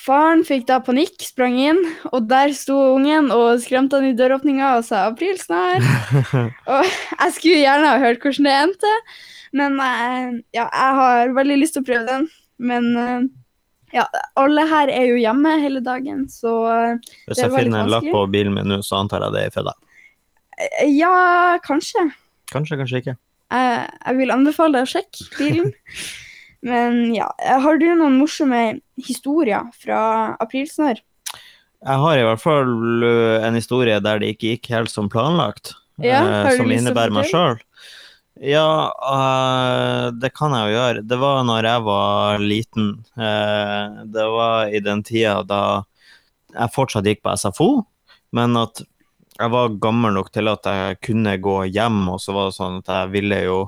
faren 0.02 0.44
fikk 0.48 0.66
da 0.70 0.80
panikk, 0.84 1.18
sprang 1.24 1.58
inn, 1.62 1.82
og 2.12 2.26
der 2.30 2.54
sto 2.58 2.78
ungen 2.96 3.30
og 3.34 3.62
skremte 3.64 4.00
han 4.00 4.10
i 4.10 4.16
døråpninga 4.18 4.76
og 4.80 4.86
sa 4.88 5.08
'april 5.10 5.38
snart'. 5.42 5.86
og 6.74 6.86
jeg 6.86 7.36
skulle 7.38 7.62
gjerne 7.62 7.92
ha 7.92 8.00
hørt 8.02 8.24
hvordan 8.24 8.50
det 8.50 8.56
endte, 8.64 8.96
men 9.58 9.78
eh, 9.84 10.40
ja, 10.58 10.66
jeg 10.66 10.98
har 11.02 11.36
veldig 11.36 11.60
lyst 11.62 11.78
til 11.78 11.86
å 11.86 11.90
prøve 11.92 12.08
den. 12.08 12.28
Men 12.62 12.90
eh, 12.98 13.22
ja, 13.98 14.06
alle 14.40 14.66
her 14.70 14.92
er 14.94 15.10
jo 15.10 15.20
hjemme 15.20 15.58
hele 15.62 15.82
dagen, 15.84 16.26
så 16.30 16.54
det 16.70 17.02
Hvis 17.28 17.38
veldig 17.38 17.44
jeg 17.44 17.44
Hvis 17.44 17.44
jeg 17.44 17.56
finner 17.58 17.84
en 17.84 17.94
lapp 17.94 18.10
på 18.14 18.26
bilen 18.32 18.56
min 18.58 18.72
nå, 18.72 18.82
så 18.86 19.02
antar 19.02 19.28
jeg 19.28 19.36
det 19.36 19.46
er 19.46 19.54
for 19.58 19.70
deg. 19.70 19.78
eh, 20.58 20.90
ja, 20.96 21.60
kanskje. 21.66 22.10
Kanskje, 22.52 22.78
kanskje 22.80 23.04
ikke. 23.04 23.18
Jeg, 23.52 23.88
jeg 24.06 24.18
vil 24.18 24.32
anbefale 24.32 24.80
deg 24.80 24.88
å 24.88 24.94
sjekke 24.96 25.30
bilen. 25.38 25.74
Men 26.62 27.16
ja, 27.16 27.32
har 27.42 27.80
du 27.82 27.88
noen 27.98 28.20
morsomme 28.20 28.82
historier 29.02 29.72
fra 29.82 30.02
aprilsnarr? 30.44 31.02
Jeg 31.82 32.02
har 32.04 32.20
i 32.20 32.26
hvert 32.28 32.42
fall 32.44 33.06
en 33.42 33.58
historie 33.58 33.98
der 34.06 34.22
det 34.22 34.36
ikke 34.36 34.54
gikk 34.54 34.70
helt 34.76 34.92
som 34.94 35.10
planlagt, 35.10 35.74
Ja, 35.98 36.22
eh, 36.22 36.36
har 36.46 36.52
du 36.54 36.62
som 36.62 36.74
innebærer 36.74 37.14
meg 37.16 37.30
sjøl. 37.32 37.58
Ja, 38.42 38.90
eh, 38.90 40.12
det 40.18 40.32
kan 40.38 40.54
jeg 40.56 40.70
jo 40.70 40.78
gjøre. 40.78 41.02
Det 41.06 41.18
var 41.22 41.42
når 41.46 41.68
jeg 41.68 41.86
var 41.86 42.40
liten. 42.42 42.88
Eh, 43.18 44.06
det 44.14 44.28
var 44.38 44.70
i 44.70 44.82
den 44.82 45.04
tida 45.06 45.42
da 45.46 45.64
jeg 46.52 46.74
fortsatt 46.76 47.06
gikk 47.08 47.22
på 47.26 47.36
SFO, 47.38 47.70
men 48.36 48.58
at 48.58 48.84
jeg 49.38 49.54
var 49.54 49.78
gammel 49.82 50.14
nok 50.18 50.32
til 50.34 50.50
at 50.52 50.66
jeg 50.68 51.00
kunne 51.06 51.38
gå 51.42 51.58
hjem, 51.70 52.04
og 52.14 52.22
så 52.22 52.34
var 52.36 52.50
det 52.50 52.58
sånn 52.58 52.82
at 52.82 52.92
jeg 52.94 53.14
ville 53.16 53.40
jo 53.46 53.60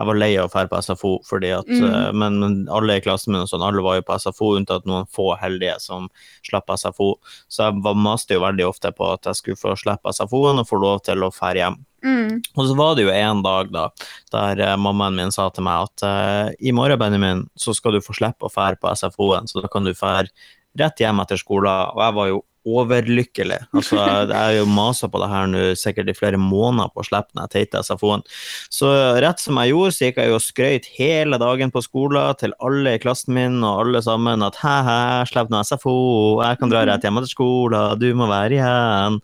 jeg 0.00 0.08
var 0.08 0.16
lei 0.16 0.30
av 0.40 0.48
å 0.48 0.52
dra 0.54 0.62
på 0.70 0.78
SFO, 0.80 1.10
fordi 1.28 1.50
at, 1.52 1.68
Mm. 1.68 1.82
eh, 1.84 2.12
men, 2.16 2.38
men 2.40 2.54
alle 2.72 2.96
i 2.96 3.02
klassen 3.04 3.34
min 3.34 3.42
og 3.44 3.50
sånn, 3.50 3.60
alle 3.66 3.82
var 3.84 3.98
jo 3.98 4.06
på 4.08 4.16
SFO, 4.16 4.54
unntatt 4.56 4.86
noen 4.88 5.04
få 5.12 5.34
heldige 5.36 5.76
som 5.84 6.08
slapp 6.46 6.72
SFO. 6.72 7.10
Så 7.52 7.66
jeg 7.68 7.82
var, 7.84 7.94
maste 8.00 8.32
jo 8.34 8.40
veldig 8.40 8.64
ofte 8.70 8.92
på 8.96 9.12
at 9.12 9.28
jeg 9.28 9.36
skulle 9.36 9.60
få 9.60 9.76
slippe 9.76 10.14
SFO-en 10.16 10.62
og 10.62 10.68
få 10.70 10.80
lov 10.80 11.02
til 11.04 11.20
å 11.26 11.30
dra 11.30 11.52
hjem. 11.58 11.76
Mm. 12.00 12.38
Og 12.56 12.64
så 12.64 12.74
var 12.78 12.94
det 12.96 13.04
jo 13.04 13.12
en 13.12 13.42
dag 13.44 13.68
da, 13.74 13.90
der 14.32 14.60
eh, 14.64 14.76
mammaen 14.80 15.18
min 15.20 15.30
sa 15.36 15.50
til 15.52 15.66
meg 15.68 15.90
at 15.90 16.06
eh, 16.08 16.54
i 16.70 16.72
morgen, 16.72 16.96
Benjamin, 16.98 17.42
så 17.60 17.74
skal 17.76 17.92
du 17.92 18.00
få 18.00 18.16
slippe 18.16 18.48
å 18.48 18.52
fære 18.54 18.80
på 18.80 18.88
SFO-en, 18.96 19.50
så 19.52 19.60
da 19.60 19.68
kan 19.68 19.84
du 19.84 19.92
fære 19.92 20.32
rett 20.78 21.02
hjem 21.02 21.22
etter 21.22 21.40
skolen. 21.40 21.90
Og 21.94 22.04
jeg 22.04 22.16
var 22.18 22.30
jo 22.30 22.44
overlykkelig. 22.68 23.58
Altså, 23.72 23.96
jeg 24.28 24.34
har 24.36 24.54
jo 24.58 24.66
masa 24.68 25.08
på 25.08 25.20
det 25.22 25.28
her 25.32 25.48
nå 25.50 25.62
sikkert 25.80 26.10
i 26.12 26.16
flere 26.16 26.40
måneder 26.40 26.92
på 26.92 27.02
å 27.02 27.06
slippe 27.08 27.32
den 27.36 27.52
teite 27.52 27.80
SFO-en. 27.86 28.24
Så 28.72 28.90
rett 29.24 29.40
som 29.40 29.58
jeg 29.60 29.72
gjorde, 29.72 29.94
så 29.96 30.08
gikk 30.08 30.20
jeg 30.20 30.32
jo 30.32 30.36
og 30.36 30.44
skrøt 30.44 30.90
hele 30.98 31.40
dagen 31.40 31.72
på 31.72 31.84
skolen 31.84 32.36
til 32.40 32.54
alle 32.60 32.96
i 32.96 33.00
klassen 33.02 33.36
min 33.36 33.62
og 33.64 33.86
alle 33.86 34.04
sammen 34.04 34.44
at 34.46 34.60
hæ-hæ, 34.60 35.00
slipp 35.30 35.52
nå 35.52 35.62
SFO, 35.66 35.96
jeg 36.44 36.60
kan 36.60 36.72
dra 36.72 36.84
rett 36.88 37.06
hjem 37.06 37.22
etter 37.22 37.32
skolen, 37.32 37.96
du 38.00 38.10
må 38.18 38.28
være 38.30 38.60
igjen 38.60 39.20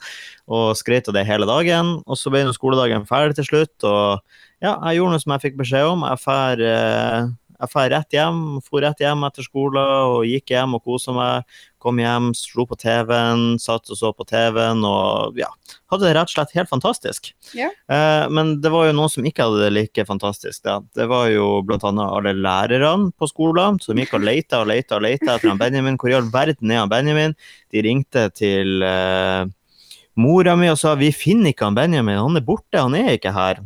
og 0.46 0.76
skrøt 0.78 1.08
av 1.10 1.16
det 1.16 1.26
hele 1.26 1.48
dagen. 1.48 1.96
Og 2.06 2.18
så 2.18 2.30
ble 2.32 2.44
nå 2.46 2.54
skoledagen 2.56 3.06
ferdig 3.08 3.36
til 3.40 3.50
slutt, 3.50 3.76
og 3.84 4.22
ja, 4.64 4.72
jeg 4.88 5.00
gjorde 5.00 5.12
noe 5.12 5.20
som 5.20 5.34
jeg 5.34 5.42
fikk 5.42 5.58
beskjed 5.58 5.90
om. 5.90 6.06
Jeg 6.06 6.64
eh, 6.64 7.26
Jeg 7.56 7.72
drar 7.72 7.90
rett 7.92 8.16
hjem, 8.16 8.40
for 8.64 8.84
rett 8.84 9.00
hjem 9.00 9.25
etter 9.26 9.46
skolen 9.46 9.80
og 10.12 10.26
gikk 10.28 10.52
hjem 10.52 10.76
og 10.76 10.84
kosa 10.84 11.14
meg. 11.16 11.58
Kom 11.80 12.00
hjem, 12.02 12.32
slo 12.34 12.64
på 12.66 12.76
TV-en, 12.80 13.60
satt 13.62 13.92
og 13.92 13.98
så 13.98 14.10
på 14.16 14.26
TV-en 14.26 14.82
og 14.88 15.38
ja, 15.38 15.48
hadde 15.92 16.08
det 16.08 16.14
rett 16.16 16.32
og 16.32 16.34
slett 16.34 16.54
helt 16.56 16.70
fantastisk. 16.72 17.30
Yeah. 17.54 17.75
Eh, 17.92 18.26
men 18.32 18.56
det 18.64 18.72
var 18.75 18.88
jo 18.88 18.96
noen 18.96 19.12
som 19.12 19.28
ikke 19.28 19.46
hadde 19.46 19.62
det 19.62 19.75
like 19.75 20.06
fantastisk. 20.08 20.64
Da. 20.66 20.80
Det 20.98 21.06
var 21.10 21.28
jo 21.30 21.60
blant 21.66 21.86
annet 21.86 22.10
alle 22.10 22.34
lærerne 22.36 23.12
på 23.16 23.30
skolen 23.30 23.78
som 23.84 24.00
gikk 24.00 24.16
og 24.18 24.26
leita 24.26 24.64
og 24.64 24.72
leita 24.72 24.98
og 24.98 25.06
leita 25.06 25.36
etter 25.36 25.52
han 25.52 25.62
Benjamin. 25.62 26.00
Hvor 26.00 26.10
i 26.10 26.18
all 26.18 26.32
verden 26.32 26.75
er 26.75 26.82
han 26.82 26.92
Benjamin? 26.92 27.36
De 27.72 27.86
ringte 27.86 28.26
til 28.34 28.82
eh, 28.82 29.46
mora 30.16 30.56
mi 30.58 30.72
og 30.72 30.80
sa 30.80 30.96
vi 30.98 31.12
finner 31.14 31.52
ikke 31.52 31.68
han 31.68 31.78
Benjamin, 31.78 32.18
han 32.18 32.40
er 32.40 32.44
borte, 32.44 32.80
han 32.80 32.96
er 32.98 33.14
ikke 33.14 33.34
her. 33.36 33.62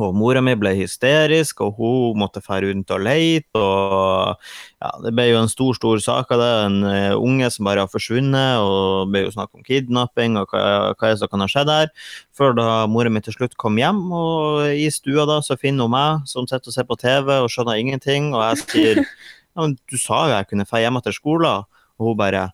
Og 0.00 0.14
mora 0.16 0.40
mi 0.44 0.54
ble 0.56 0.72
hysterisk, 0.78 1.60
og 1.64 1.76
hun 1.78 2.20
måtte 2.22 2.40
dra 2.44 2.60
rundt 2.64 2.92
og 2.94 3.02
leite. 3.04 3.60
Og 3.60 4.36
ja, 4.80 4.92
det 5.04 5.12
ble 5.16 5.26
jo 5.28 5.40
en 5.42 5.50
stor, 5.52 5.76
stor 5.76 6.00
sak 6.02 6.32
av 6.34 6.40
det. 6.40 6.50
En 6.66 6.78
uh, 6.86 7.18
unge 7.20 7.50
som 7.52 7.68
bare 7.68 7.84
har 7.84 7.92
forsvunnet, 7.92 8.62
og 8.64 9.08
det 9.08 9.12
ble 9.12 9.24
jo 9.26 9.34
snakk 9.34 9.52
om 9.56 9.66
kidnapping 9.66 10.38
og 10.40 10.54
hva, 10.54 10.92
hva 10.96 11.12
som 11.20 11.32
kan 11.32 11.44
ha 11.44 11.50
skjedd 11.50 11.72
her. 11.74 11.90
Før 12.36 12.56
da 12.58 12.68
mora 12.90 13.12
mi 13.12 13.22
til 13.24 13.36
slutt 13.36 13.58
kom 13.60 13.76
hjem, 13.80 14.06
og 14.16 14.70
i 14.72 14.88
stua 14.94 15.26
da 15.28 15.40
så 15.44 15.58
finner 15.60 15.88
hun 15.88 15.96
meg 15.96 16.30
som 16.30 16.48
sitter 16.48 16.72
og 16.72 16.78
ser 16.78 16.88
på 16.88 16.98
TV 17.00 17.34
og 17.36 17.50
skjønner 17.52 17.82
ingenting, 17.82 18.32
og 18.34 18.46
jeg 18.46 18.62
sier 18.64 19.02
ja, 19.04 19.58
men 19.60 19.76
du 19.90 19.98
sa 20.00 20.24
jo 20.26 20.36
jeg 20.38 20.50
kunne 20.52 20.68
dra 20.68 20.82
hjem 20.82 21.00
etter 21.02 21.16
skolen, 21.16 21.68
og 22.00 22.10
hun 22.10 22.20
bare 22.20 22.48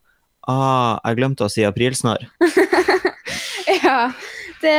ah, 0.47 0.99
jeg 1.03 1.21
glemte 1.21 1.47
å 1.47 1.53
si 1.53 1.67
aprilsnarr. 1.67 2.27
ja. 3.83 4.11
Det, 4.63 4.75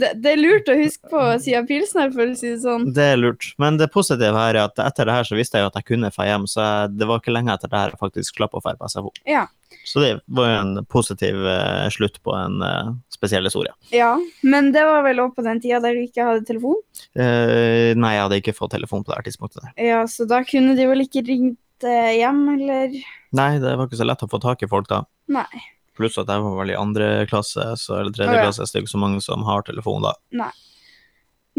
det, 0.00 0.12
det, 0.18 0.32
er 0.32 0.40
lurt 0.40 0.70
å 0.70 0.76
huske 0.78 1.10
på 1.12 1.22
siden 1.44 1.66
pilsner, 1.68 2.10
for 2.14 2.32
å 2.32 2.36
si 2.38 2.50
det 2.50 2.60
sånn. 2.64 2.88
Det 2.94 3.08
er 3.14 3.20
lurt. 3.20 3.52
Men 3.62 3.78
det 3.80 3.90
positive 3.94 4.34
her 4.36 4.56
er 4.56 4.66
at 4.66 4.82
etter 4.82 5.08
det 5.08 5.16
her 5.18 5.28
så 5.28 5.38
visste 5.38 5.60
jeg 5.60 5.70
at 5.70 5.78
jeg 5.78 5.88
kunne 5.92 6.10
dra 6.12 6.28
hjem, 6.28 6.46
så 6.50 6.62
jeg, 6.64 6.94
det 6.98 7.08
var 7.10 7.22
ikke 7.22 7.34
lenge 7.34 7.54
etter 7.54 7.72
det 7.72 7.82
her 7.82 7.94
jeg 7.94 8.02
faktisk 8.02 8.38
slapp 8.40 8.56
å 8.58 8.62
dra 8.64 8.74
på 8.78 8.90
SFO. 8.92 9.12
Ja. 9.28 9.46
Så 9.84 10.02
det 10.02 10.12
var 10.30 10.50
jo 10.50 10.58
en 10.60 10.84
positiv 10.90 11.38
uh, 11.42 11.88
slutt 11.90 12.20
på 12.22 12.34
en 12.36 12.62
uh, 12.62 12.92
spesiell 13.12 13.46
historie. 13.48 13.72
Ja, 13.94 14.12
men 14.46 14.70
det 14.74 14.84
var 14.86 15.02
vel 15.06 15.22
òg 15.24 15.34
på 15.36 15.44
den 15.46 15.62
tida 15.62 15.80
der 15.82 15.96
du 15.96 16.04
ikke 16.04 16.26
hadde 16.28 16.46
telefon? 16.48 16.78
Uh, 17.18 17.92
nei, 17.98 18.14
jeg 18.16 18.24
hadde 18.26 18.40
ikke 18.42 18.56
fått 18.56 18.74
telefon 18.76 19.04
på 19.04 19.12
det 19.12 19.20
her 19.20 19.28
tidspunktet. 19.30 19.68
Ja, 19.80 20.04
så 20.10 20.26
da 20.30 20.42
kunne 20.46 20.76
de 20.78 20.88
vel 20.90 21.06
ikke 21.06 21.24
ringt 21.26 21.58
hjem, 21.82 22.42
eller? 22.52 22.98
Nei, 23.34 23.52
det 23.58 23.74
var 23.74 23.88
ikke 23.88 23.98
så 23.98 24.06
lett 24.06 24.22
å 24.22 24.30
få 24.30 24.38
tak 24.42 24.62
i 24.62 24.70
folk 24.70 24.86
da. 24.90 25.02
Nei. 25.34 25.64
Pluss 25.96 26.18
at 26.20 26.30
jeg 26.30 26.44
var 26.44 26.58
vel 26.58 26.72
i 26.72 26.78
andre 26.78 27.08
klasse, 27.28 27.64
så, 27.80 27.98
eller 28.00 28.14
tredje 28.14 28.38
ja. 28.38 28.46
klasse, 28.46 28.64
så 28.64 28.72
det 28.72 28.80
er 28.80 28.86
ikke 28.86 28.96
så 28.96 29.02
mange 29.02 29.22
som 29.24 29.44
har 29.48 29.64
telefon 29.66 30.06
da. 30.06 30.14
Nei. 30.42 30.52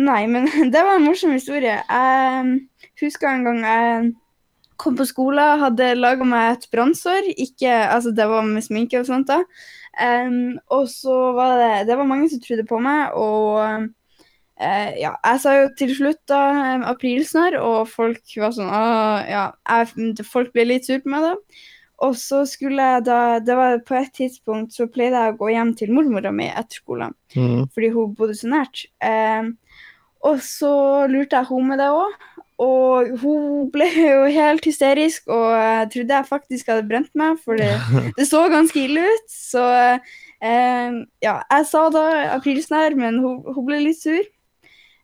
Nei, 0.02 0.26
men 0.28 0.50
det 0.74 0.82
var 0.82 0.98
en 0.98 1.08
morsom 1.08 1.36
historie. 1.36 1.78
Jeg 1.78 2.60
husker 3.02 3.30
en 3.30 3.48
gang 3.48 3.64
jeg 3.68 4.12
kom 4.82 4.98
på 4.98 5.06
skolen, 5.08 5.62
hadde 5.62 5.94
laga 6.00 6.26
meg 6.28 6.58
et 6.58 6.70
brannsår. 6.74 7.30
Altså, 7.70 8.14
det 8.16 8.28
var 8.30 8.46
med 8.48 8.66
sminke 8.66 9.02
og 9.02 9.10
sånt, 9.10 9.30
da. 9.30 9.44
Um, 9.94 10.56
og 10.74 10.88
så 10.90 11.14
var 11.38 11.60
det 11.60 11.84
Det 11.86 11.98
var 12.00 12.08
mange 12.10 12.26
som 12.32 12.40
trodde 12.42 12.64
på 12.66 12.80
meg, 12.82 13.14
og 13.14 13.60
uh, 13.62 14.92
ja, 14.98 15.12
jeg 15.14 15.42
sa 15.44 15.54
jo 15.60 15.68
til 15.78 15.94
slutt 15.94 16.24
da 16.30 16.42
aprilsnarr, 16.90 17.60
og 17.62 17.92
folk 17.92 18.34
var 18.42 18.56
sånn 18.56 18.74
«Åh», 18.74 19.30
Ja, 19.30 19.46
jeg, 19.70 20.26
folk 20.26 20.50
ble 20.56 20.66
litt 20.72 20.90
sur 20.90 21.04
på 21.04 21.14
meg 21.14 21.30
da. 21.30 21.36
Og 22.04 22.16
så 22.18 22.42
skulle 22.50 22.84
jeg 22.96 23.04
da 23.06 23.40
Det 23.40 23.56
var 23.56 23.78
på 23.86 23.96
et 23.96 24.10
tidspunkt 24.18 24.74
så 24.74 24.88
pleide 24.92 25.20
jeg 25.20 25.36
å 25.36 25.38
gå 25.40 25.52
hjem 25.54 25.76
til 25.78 25.94
mormora 25.94 26.34
mi 26.34 26.50
etter 26.50 26.82
skolen 26.82 27.14
fordi 27.34 27.90
hun 27.94 28.16
bodde 28.18 28.36
så 28.38 28.50
nært. 28.52 28.86
Eh, 29.02 29.54
og 30.24 30.40
så 30.44 30.74
lurte 31.12 31.40
jeg 31.40 31.50
henne 31.50 31.70
med 31.70 31.82
det 31.82 31.90
òg, 31.92 32.14
og 32.64 33.10
hun 33.20 33.72
ble 33.74 33.88
jo 33.92 34.28
helt 34.32 34.66
hysterisk, 34.68 35.26
og 35.28 35.50
jeg 35.52 35.90
trodde 35.96 36.20
jeg 36.20 36.30
faktisk 36.30 36.70
hadde 36.72 36.86
brent 36.88 37.12
meg, 37.18 37.40
for 37.44 37.60
det, 37.60 37.72
det 38.18 38.28
så 38.30 38.46
ganske 38.54 38.86
ille 38.86 39.04
ut. 39.04 39.26
Så 39.34 39.64
eh, 39.74 41.00
ja, 41.26 41.36
jeg 41.42 41.68
sa 41.70 41.88
da 41.94 42.06
aprilsnarr, 42.38 42.96
men 43.00 43.20
hun, 43.24 43.42
hun 43.50 43.68
ble 43.68 43.82
litt 43.84 44.00
sur. 44.00 44.24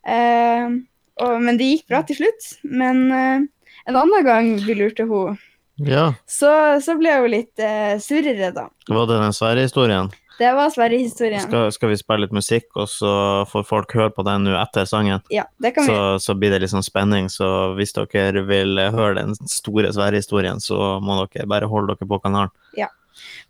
Eh, 0.08 0.78
og, 1.20 1.36
men 1.44 1.60
det 1.60 1.74
gikk 1.74 1.90
bra 1.92 2.04
til 2.08 2.22
slutt. 2.22 2.52
Men 2.64 3.06
eh, 3.12 3.48
en 3.90 4.00
annen 4.00 4.28
gang 4.28 4.54
vi 4.64 4.78
lurte 4.78 5.08
hun, 5.10 5.40
Ja. 5.86 6.10
så, 6.28 6.52
så 6.84 6.96
ble 7.00 7.12
jeg 7.14 7.24
jo 7.24 7.30
litt 7.32 7.62
eh, 7.64 8.00
surere, 8.04 8.52
da. 8.56 8.68
Var 8.90 9.08
det 9.10 9.22
den 9.22 9.36
Sverige-historien? 9.36 10.12
Det 10.40 10.54
var 10.56 10.70
Sverige-historien. 10.72 11.42
Skal, 11.44 11.72
skal 11.76 11.92
vi 11.92 11.98
spille 12.00 12.24
litt 12.24 12.36
musikk, 12.36 12.70
og 12.80 12.88
så 12.88 13.12
får 13.52 13.66
folk 13.68 13.96
høre 13.98 14.14
på 14.16 14.24
den 14.24 14.46
nå 14.48 14.54
etter 14.56 14.88
sangen? 14.88 15.20
Ja, 15.36 15.44
det 15.60 15.74
kan 15.76 15.84
vi 15.84 15.92
Så, 15.92 16.30
så 16.30 16.36
blir 16.40 16.54
det 16.54 16.62
litt 16.64 16.72
sånn 16.72 16.86
spenning, 16.86 17.28
så 17.34 17.74
hvis 17.76 17.92
dere 17.98 18.46
vil 18.48 18.80
høre 18.80 19.18
den 19.20 19.36
store 19.52 19.92
Sverige-historien, 19.96 20.64
så 20.64 20.96
må 21.04 21.20
dere 21.26 21.50
bare 21.50 21.68
holde 21.68 21.98
dere 21.98 22.08
på 22.08 22.22
kanalen. 22.24 22.56
Ja. 22.80 22.88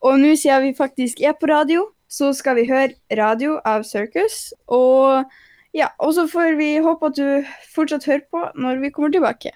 Og 0.01 0.17
nå 0.17 0.33
siden 0.39 0.65
vi 0.65 0.73
faktisk 0.77 1.21
er 1.21 1.37
på 1.37 1.51
radio, 1.51 1.85
så 2.09 2.31
skal 2.33 2.57
vi 2.57 2.65
høre 2.69 2.97
radio 3.13 3.59
av 3.69 3.85
Circus. 3.85 4.49
Og 4.65 5.29
ja, 5.77 5.91
og 6.01 6.15
så 6.17 6.25
får 6.29 6.57
vi 6.57 6.71
håpe 6.81 7.11
at 7.11 7.19
du 7.19 7.53
fortsatt 7.75 8.07
hører 8.09 8.25
på 8.33 8.45
når 8.57 8.81
vi 8.81 8.91
kommer 8.95 9.13
tilbake. 9.13 9.53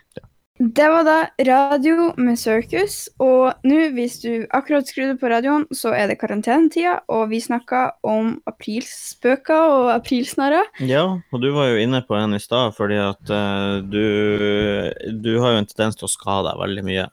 Det 0.62 0.86
var 0.86 1.02
da 1.02 1.16
radio 1.48 2.12
med 2.22 2.38
Circus, 2.38 3.08
og 3.18 3.56
nå 3.66 3.88
hvis 3.96 4.20
du 4.22 4.44
akkurat 4.54 4.86
skrudde 4.86 5.16
på 5.18 5.32
radioen, 5.32 5.64
så 5.74 5.90
er 5.98 6.12
det 6.12 6.20
karantenetida, 6.22 7.00
og 7.10 7.32
vi 7.32 7.40
snakka 7.42 7.80
om 8.06 8.36
aprilspøker 8.46 9.74
og 9.74 9.90
aprilsnarrer. 9.96 10.70
Ja, 10.86 11.08
og 11.34 11.42
du 11.42 11.50
var 11.56 11.72
jo 11.72 11.82
inne 11.82 12.04
på 12.06 12.14
en 12.20 12.38
i 12.38 12.42
stad, 12.44 12.76
fordi 12.78 13.02
at 13.02 13.34
uh, 13.34 13.82
du, 13.82 14.06
du 15.26 15.32
har 15.42 15.56
jo 15.56 15.64
en 15.64 15.70
tendens 15.74 15.98
til 15.98 16.06
å 16.06 16.14
skade 16.14 16.46
deg 16.52 16.62
veldig 16.62 16.86
mye. 16.86 17.08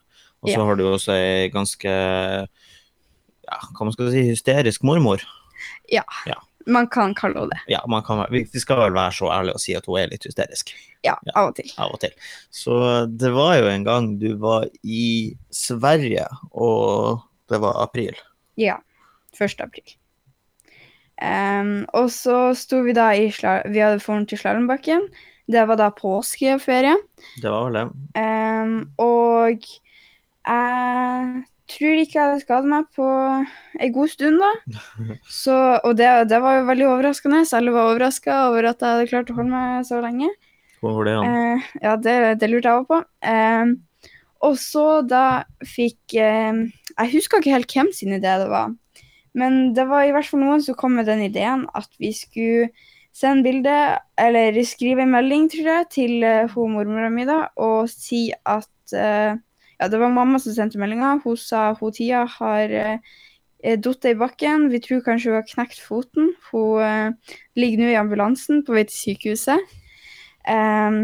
Og 0.45 0.53
så 0.53 0.59
Ja. 0.59 0.65
har 0.69 0.77
du 0.77 0.85
også 0.85 1.17
ei 1.17 1.49
ganske 1.53 1.89
ja, 1.91 3.57
hva 3.73 3.89
man 3.89 3.93
skal 3.97 4.13
si, 4.13 4.21
hysterisk 4.29 4.85
mormor. 4.85 5.25
Man 6.67 6.87
kan 6.91 7.13
kalle 7.17 7.39
henne 7.39 7.49
det. 7.55 7.59
Ja, 7.73 7.79
man 7.87 8.03
kan, 8.03 8.25
vi 8.31 8.43
skal 8.59 8.77
vel 8.77 8.93
være 8.93 9.11
så 9.17 9.29
ærlige 9.33 9.53
og 9.57 9.61
si 9.63 9.73
at 9.77 9.85
hun 9.89 9.99
er 9.99 10.07
litt 10.11 10.23
hysterisk 10.27 10.73
Ja, 11.03 11.15
Ja. 11.25 11.31
av 11.35 11.47
og 11.49 11.55
til. 11.55 11.71
av 11.77 11.91
og 11.95 11.99
til. 12.03 12.11
Så 12.51 12.75
det 13.17 13.31
var 13.33 13.55
jo 13.57 13.67
en 13.71 13.83
gang 13.87 14.19
du 14.21 14.35
var 14.37 14.67
i 14.83 15.35
Sverige, 15.49 16.27
og 16.53 17.21
det 17.49 17.59
var 17.61 17.81
april. 17.83 18.13
Ja. 18.57 18.77
1. 19.39 19.61
april. 19.63 19.95
Um, 21.21 21.85
og 21.93 22.09
så 22.13 22.53
sto 22.57 22.79
vi 22.81 22.93
da 22.97 23.11
i 23.13 23.27
sla 23.33 23.59
Vi 23.69 23.77
hadde 23.81 23.99
foran 24.01 24.25
til 24.25 24.39
Slalåmbakken. 24.41 25.03
Det 25.51 25.67
var 25.67 25.77
da 25.77 25.89
påskeferie. 25.93 26.95
Det 27.41 27.49
var 27.51 27.67
vel 27.69 27.77
det. 27.77 27.87
Um, 28.17 28.91
og 28.97 29.61
jeg 29.61 31.43
tror 31.71 32.01
ikke 32.01 32.17
jeg 32.17 32.27
hadde 32.27 32.43
skadet 32.43 32.71
meg 32.71 32.87
på 32.95 33.07
en 33.07 33.93
god 33.95 34.11
stund, 34.11 34.41
da. 34.41 34.51
Så, 35.41 35.55
og 35.81 35.95
det, 35.99 36.09
det 36.31 36.41
var 36.43 36.59
jo 36.59 36.67
veldig 36.69 36.87
overraskende. 36.89 37.43
Selv 37.49 37.75
var 37.75 37.91
overraska 37.91 38.41
over 38.49 38.71
at 38.71 38.83
jeg 38.83 38.97
hadde 38.97 39.11
klart 39.11 39.31
å 39.31 39.37
holde 39.39 39.53
meg 39.53 39.87
så 39.87 40.01
lenge. 40.03 40.29
Hvor 40.81 40.97
var 40.97 41.09
det 41.09 41.15
da? 41.17 41.31
Eh, 41.31 41.71
ja, 41.85 41.95
det, 42.07 42.17
det 42.41 42.51
lurte 42.51 42.71
jeg 42.71 42.83
òg 42.83 42.87
på. 42.89 43.01
Eh, 43.31 43.73
og 44.41 44.55
så 44.57 44.85
da 45.05 45.25
fikk 45.69 46.15
eh, 46.17 46.63
Jeg 46.95 47.11
husker 47.11 47.41
ikke 47.41 47.53
helt 47.53 47.75
hvem 47.75 47.91
sin 47.93 48.15
idé 48.17 48.37
det 48.41 48.49
var. 48.49 48.71
Men 49.37 49.75
det 49.77 49.85
var 49.87 50.05
i 50.05 50.15
hvert 50.15 50.27
fall 50.27 50.41
noen 50.43 50.63
som 50.63 50.75
kom 50.77 50.97
med 50.97 51.07
den 51.07 51.23
ideen 51.27 51.67
at 51.77 51.91
vi 52.01 52.11
skulle 52.15 52.71
sende 53.15 53.43
bilde, 53.43 53.77
eller 54.19 54.57
skrive 54.67 55.03
en 55.05 55.13
melding, 55.13 55.47
tror 55.51 55.69
jeg, 55.69 55.87
til 55.91 56.23
uh, 56.23 56.51
hun 56.53 56.75
mormora 56.77 57.09
mi 57.11 57.25
da, 57.27 57.41
og 57.59 57.89
si 57.91 58.29
at 58.31 58.95
eh, 58.95 59.35
Ja, 59.81 59.87
det 59.89 59.97
var 59.97 60.13
mamma 60.13 60.37
som 60.37 60.53
sendte 60.53 60.77
meldinga. 60.77 61.15
Hun 61.23 61.37
sa 61.41 61.71
hun 61.79 61.93
Tia 61.95 62.21
har 62.37 62.73
uh, 62.77 63.15
datt 63.81 64.05
i 64.05 64.13
bakken. 64.17 64.67
Vi 64.69 64.81
tror 64.83 65.01
kanskje 65.05 65.31
hun 65.31 65.39
har 65.39 65.47
knekt 65.47 65.81
foten. 65.81 66.35
Hun 66.51 66.83
eh, 66.85 67.33
ligger 67.57 67.81
nå 67.81 67.89
i 67.89 67.97
ambulansen 67.97 68.61
på 68.65 68.77
vei 68.77 68.85
til 68.89 68.97
sykehuset. 68.99 69.73
Em, 70.49 71.03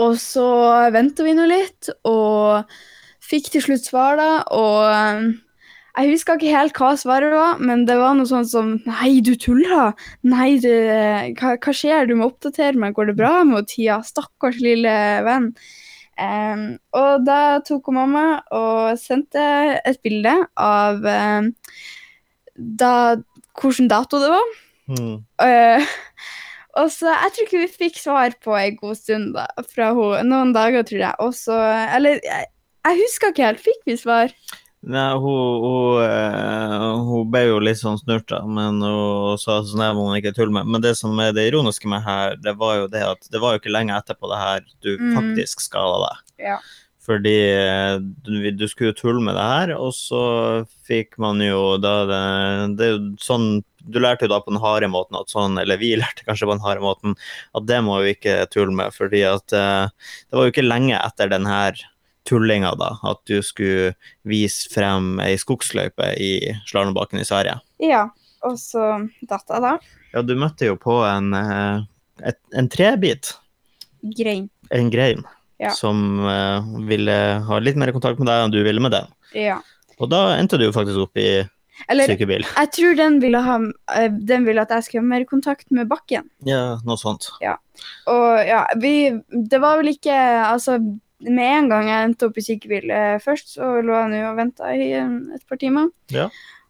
og 0.00 0.14
så 0.20 0.46
venta 0.94 1.26
vi 1.26 1.34
nå 1.36 1.44
litt, 1.50 1.90
og 2.08 2.68
fikk 3.24 3.50
til 3.52 3.64
slutt 3.66 3.88
svar, 3.88 4.16
da. 4.20 4.30
Og 4.56 5.34
jeg 5.98 6.12
husker 6.12 6.38
ikke 6.38 6.54
helt 6.54 6.78
hva 6.78 6.92
svaret 7.00 7.34
var, 7.34 7.58
men 7.58 7.84
det 7.88 7.98
var 7.98 8.16
noe 8.16 8.28
sånt 8.30 8.52
som 8.52 8.76
Nei, 8.86 9.18
du 9.24 9.34
tuller! 9.40 9.96
Nei, 10.22 10.54
du, 10.62 10.70
hva, 11.40 11.56
hva 11.56 11.74
skjer? 11.74 12.08
Du 12.08 12.16
må 12.20 12.30
oppdatere 12.30 12.78
meg. 12.78 12.96
Går 12.96 13.10
det 13.10 13.18
bra 13.18 13.42
med 13.48 13.68
Tia? 13.72 13.98
Stakkars 14.06 14.60
lille 14.62 14.94
venn. 15.26 15.52
Em, 16.18 16.64
og 16.98 17.24
da 17.26 17.60
tok 17.66 17.90
hun 17.90 17.98
mamma 18.00 18.26
og 18.54 18.98
sendte 18.98 19.42
et 19.86 20.00
bilde 20.02 20.34
av 20.58 21.04
um, 21.06 21.52
da, 22.58 22.92
hvilken 23.60 23.90
dato 23.90 24.18
det 24.22 24.32
var. 24.32 24.52
Mm. 24.88 25.16
Uh, 25.38 25.96
og 26.80 26.88
så 26.94 27.10
Jeg 27.12 27.34
tror 27.34 27.46
ikke 27.46 27.60
vi 27.64 27.72
fikk 27.84 27.98
svar 28.00 28.34
på 28.44 28.54
en 28.56 28.78
god 28.78 28.98
stund 28.98 29.34
da, 29.36 29.46
fra 29.66 29.92
henne. 29.96 30.24
Noen 30.30 30.54
dager, 30.56 30.86
tror 30.86 31.04
jeg. 31.04 31.14
Og 31.24 31.34
så 31.36 31.58
Eller 31.96 32.18
jeg, 32.24 32.48
jeg 32.86 33.02
husker 33.02 33.32
ikke 33.32 33.46
helt. 33.46 33.62
Fikk 33.64 33.86
vi 33.86 33.98
svar? 34.00 34.34
Nei, 34.88 35.08
hun, 35.18 35.62
hun, 35.64 36.04
eh, 36.04 36.57
hun 37.28 37.34
ble 37.34 37.44
jo 37.44 37.60
litt 37.60 37.76
sånn 37.82 38.00
snurt, 38.00 38.24
da, 38.32 38.40
men 38.48 38.80
hun 38.80 39.36
sa 39.40 39.60
sånn 39.68 39.84
her 39.84 39.92
må 39.96 40.06
hun 40.08 40.16
ikke 40.16 40.32
tulle 40.36 40.54
med. 40.56 40.66
Men 40.72 40.80
det 40.84 40.94
som 40.96 41.12
er 41.20 41.34
det 41.36 41.44
ironiske 41.50 41.88
med 41.92 42.00
her, 42.06 42.36
det 42.40 42.56
var 42.56 42.78
jo 42.80 42.90
det 42.90 43.04
at 43.04 43.28
det 43.32 43.40
var 43.44 43.54
jo 43.54 43.60
ikke 43.60 43.72
lenge 43.74 43.96
etterpå 44.00 44.30
det 44.32 44.40
her 44.40 44.66
du 44.80 44.92
Mm. 44.96 45.14
faktisk 45.18 45.60
skada 45.60 45.98
deg. 46.08 46.22
Ja. 46.48 46.58
Fordi 47.08 47.36
eh, 47.52 47.98
du, 48.24 48.50
du 48.52 48.64
skulle 48.68 48.90
jo 48.92 48.98
tulle 48.98 49.22
med 49.24 49.36
det 49.36 49.44
her, 49.44 49.70
og 49.76 49.92
så 49.96 50.66
fikk 50.88 51.16
man 51.20 51.40
jo 51.40 51.76
da 51.80 51.94
det, 52.08 52.22
det 52.80 52.86
er 52.88 52.94
jo 52.96 53.04
sånn 53.22 53.48
Du 53.88 53.96
lærte 54.02 54.26
jo 54.26 54.32
da 54.34 54.40
på 54.44 54.50
den 54.52 54.60
harde 54.60 54.88
måten 54.92 55.16
at 55.16 55.30
sånn, 55.32 55.56
eller 55.56 55.78
vi 55.80 55.94
lærte 56.00 56.26
kanskje 56.26 56.44
på 56.48 56.52
den 56.56 56.64
harde 56.64 56.82
måten, 56.84 57.14
at 57.56 57.64
det 57.68 57.78
må 57.86 58.00
vi 58.04 58.12
ikke 58.16 58.42
tulle 58.52 58.74
med, 58.76 58.92
fordi 58.92 59.22
at 59.24 59.54
uh, 59.56 59.88
det 60.28 60.36
var 60.36 60.44
jo 60.44 60.52
ikke 60.52 60.66
lenge 60.66 60.98
etter 61.00 61.30
den 61.32 61.48
her 61.48 61.78
tullinga 62.28 62.74
da, 62.78 62.92
at 63.08 63.20
du 63.30 63.38
skulle 63.42 63.94
vise 64.28 64.68
frem 64.72 65.16
ei 65.24 65.34
skogsløype 65.40 66.12
i 66.20 66.32
slalåmbakken 66.68 67.20
i 67.22 67.28
Sverige. 67.28 67.58
ja. 67.82 68.06
Og 68.46 68.54
så 68.54 68.78
datt 69.26 69.48
jeg, 69.50 69.62
da. 69.64 69.70
Ja, 70.14 70.20
du 70.22 70.36
møtte 70.38 70.68
jo 70.68 70.76
på 70.78 71.00
en, 71.02 71.32
eh, 71.34 71.80
et, 72.30 72.36
en 72.54 72.68
trebit, 72.70 73.32
Grein. 74.14 74.44
en 74.70 74.90
grein, 74.94 75.24
Ja. 75.58 75.72
som 75.74 76.20
uh, 76.22 76.62
ville 76.86 77.10
ha 77.48 77.58
litt 77.58 77.74
mer 77.74 77.90
kontakt 77.90 78.20
med 78.22 78.28
deg 78.30 78.44
enn 78.44 78.52
du 78.54 78.60
ville 78.62 78.78
med 78.78 78.92
den. 78.94 79.08
Ja. 79.34 79.56
Og 79.98 80.06
da 80.12 80.36
endte 80.38 80.54
du 80.56 80.68
jo 80.68 80.70
faktisk 80.76 81.00
opp 81.02 81.18
i 81.18 81.42
Eller 81.90 82.06
sykebil. 82.06 82.46
jeg 82.46 82.70
tror 82.78 82.94
den 82.96 83.18
ville, 83.18 83.42
ha, 83.42 83.58
eh, 83.96 84.06
den 84.08 84.46
ville 84.46 84.62
at 84.62 84.70
jeg 84.70 84.86
skulle 84.86 85.02
ha 85.02 85.10
mer 85.16 85.26
kontakt 85.26 85.66
med 85.74 85.88
bakken. 85.90 86.30
Ja, 86.46 86.78
noe 86.86 86.96
sånt. 86.96 87.26
Og 87.42 88.46
ja, 88.46 88.68
vi 88.78 89.10
Det 89.50 89.58
var 89.60 89.82
vel 89.82 89.96
ikke 89.96 90.14
Altså, 90.46 90.78
med 91.20 91.52
en 91.58 91.68
gang 91.72 91.88
jeg 91.90 92.08
endte 92.08 92.26
opp 92.28 92.36
i 92.38 92.44
sykebil 92.46 92.90
først, 93.24 93.54
så 93.56 93.80
lå 93.82 93.94
jeg 93.94 94.10
nå 94.12 94.20
og 94.30 94.36
venta 94.38 94.70
i 94.74 94.92
eh, 94.94 95.16
et 95.34 95.42
par 95.48 95.56
timer. 95.58 95.88
Ja. 96.14 96.28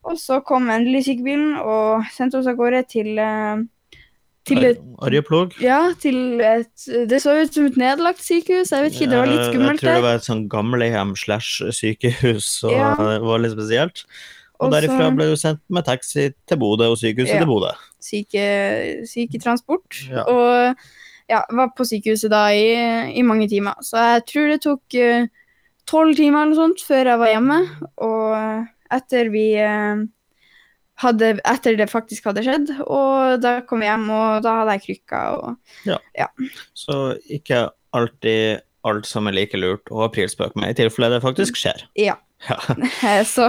Og 0.09 0.17
så 0.17 0.39
kom 0.47 0.71
endelig 0.73 1.05
sykebilen 1.09 1.57
og 1.61 2.07
sendte 2.15 2.39
oss 2.41 2.47
av 2.49 2.57
gårde 2.57 2.85
til 2.89 3.19
eh, 3.19 3.67
til 4.49 4.65
et, 4.65 4.79
Arjeplog. 5.05 5.53
ja, 5.61 5.91
til 6.01 6.41
et 6.41 6.87
Det 7.11 7.19
så 7.21 7.35
ut 7.43 7.53
som 7.53 7.67
et 7.69 7.77
nedlagt 7.77 8.23
sykehus. 8.25 8.71
Jeg 8.73 8.87
vet 8.87 8.95
ikke, 8.97 9.11
det 9.11 9.19
var 9.21 9.29
litt 9.29 9.43
skummelt 9.51 9.83
Jeg 9.83 9.83
tror 9.83 9.99
det 9.99 10.07
var 10.07 10.15
et 10.23 10.25
sånn 10.31 10.47
gamlehjem 10.49 11.13
slash 11.21 11.61
sykehus, 11.77 12.65
og 12.65 12.73
Ja. 12.73 12.95
det 12.97 13.21
var 13.27 13.39
litt 13.45 13.53
spesielt. 13.53 14.05
Og 14.59 14.71
Også, 14.71 14.81
derifra 14.81 15.11
ble 15.15 15.27
du 15.29 15.37
sendt 15.37 15.61
med 15.69 15.85
taxi 15.85 16.31
til 16.49 16.57
Bodø 16.59 16.89
og 16.89 16.97
sykehuset 16.97 17.35
Ja. 17.37 17.43
til 17.45 17.47
Bodø. 17.47 17.75
syke, 18.01 18.47
syketransport. 19.07 20.09
Ja. 20.09 20.25
Og 20.25 20.77
ja, 21.29 21.43
var 21.55 21.73
på 21.77 21.87
sykehuset 21.89 22.33
da 22.33 22.47
i, 22.55 22.69
i 23.21 23.25
mange 23.27 23.49
timer. 23.51 23.79
Så 23.85 24.01
jeg 24.15 24.25
tror 24.31 24.53
det 24.53 24.63
tok 24.65 24.99
tolv 25.89 26.17
timer 26.19 26.47
eller 26.47 26.59
sånt 26.59 26.85
før 26.85 27.13
jeg 27.13 27.21
var 27.23 27.33
hjemme. 27.33 27.59
Og 28.05 28.95
etter 28.99 29.31
vi 29.33 29.47
uh, 29.61 30.05
hadde 31.03 31.35
Etter 31.47 31.77
det 31.79 31.89
faktisk 31.91 32.29
hadde 32.31 32.45
skjedd. 32.47 32.73
Og 32.87 33.43
da 33.43 33.59
kom 33.69 33.85
jeg 33.85 33.93
hjem, 33.93 34.09
og 34.15 34.47
da 34.47 34.61
hadde 34.63 34.79
jeg 34.79 34.87
krykka 34.87 35.25
og 35.39 35.51
Så 36.77 36.99
ikke 37.39 37.69
alltid 37.97 38.65
alt 38.89 39.09
som 39.09 39.29
er 39.29 39.37
like 39.37 39.59
lurt 39.59 39.91
å 39.93 40.05
aprilspøke 40.07 40.59
med, 40.61 40.73
i 40.73 40.79
tilfelle 40.79 41.11
det 41.13 41.25
faktisk 41.25 41.59
skjer. 41.61 41.85
Ja. 41.99 42.17
Ja, 42.47 43.23
Så 43.35 43.49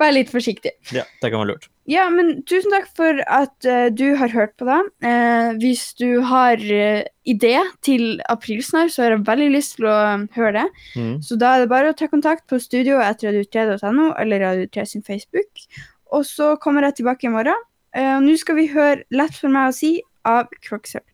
vær 0.00 0.14
litt 0.16 0.30
forsiktig. 0.32 0.72
ja 0.94 1.04
det 1.20 1.28
kan 1.28 1.42
være 1.42 1.52
lurt. 1.52 1.68
Ja, 1.90 2.06
men 2.12 2.44
tusen 2.46 2.70
takk 2.72 2.86
for 2.96 3.18
at 3.26 3.66
uh, 3.66 3.88
du 3.90 4.14
har 4.16 4.30
hørt 4.32 4.54
på 4.60 4.68
det. 4.68 4.78
Uh, 5.02 5.56
hvis 5.58 5.90
du 5.98 6.22
har 6.24 6.60
uh, 6.60 7.02
idé 7.26 7.56
til 7.84 8.20
aprilsnarr, 8.30 8.92
så 8.92 9.04
har 9.04 9.16
jeg 9.16 9.24
veldig 9.26 9.48
lyst 9.56 9.76
til 9.78 9.88
å 9.90 9.96
høre 10.36 10.52
det. 10.60 10.66
Mm. 10.94 11.16
Så 11.26 11.38
da 11.40 11.56
er 11.56 11.64
det 11.64 11.72
bare 11.72 11.90
å 11.90 11.96
ta 11.98 12.06
kontakt 12.10 12.46
på 12.50 12.60
studio 12.62 13.00
etter 13.02 13.34
radio3.no 13.34 14.12
eller 14.22 14.46
Radio3 14.46 14.86
sin 14.92 15.04
Facebook. 15.06 15.66
Og 16.14 16.24
så 16.26 16.54
kommer 16.62 16.86
jeg 16.86 17.00
tilbake 17.00 17.26
i 17.26 17.34
morgen. 17.34 17.66
Eh, 17.96 18.16
Nå 18.22 18.36
skal 18.38 18.58
vi 18.58 18.70
høre 18.70 19.02
'Lett 19.10 19.34
for 19.34 19.50
meg 19.50 19.70
å 19.70 19.74
si' 19.74 19.98
av 20.26 20.50
Crocsell. 20.62 21.06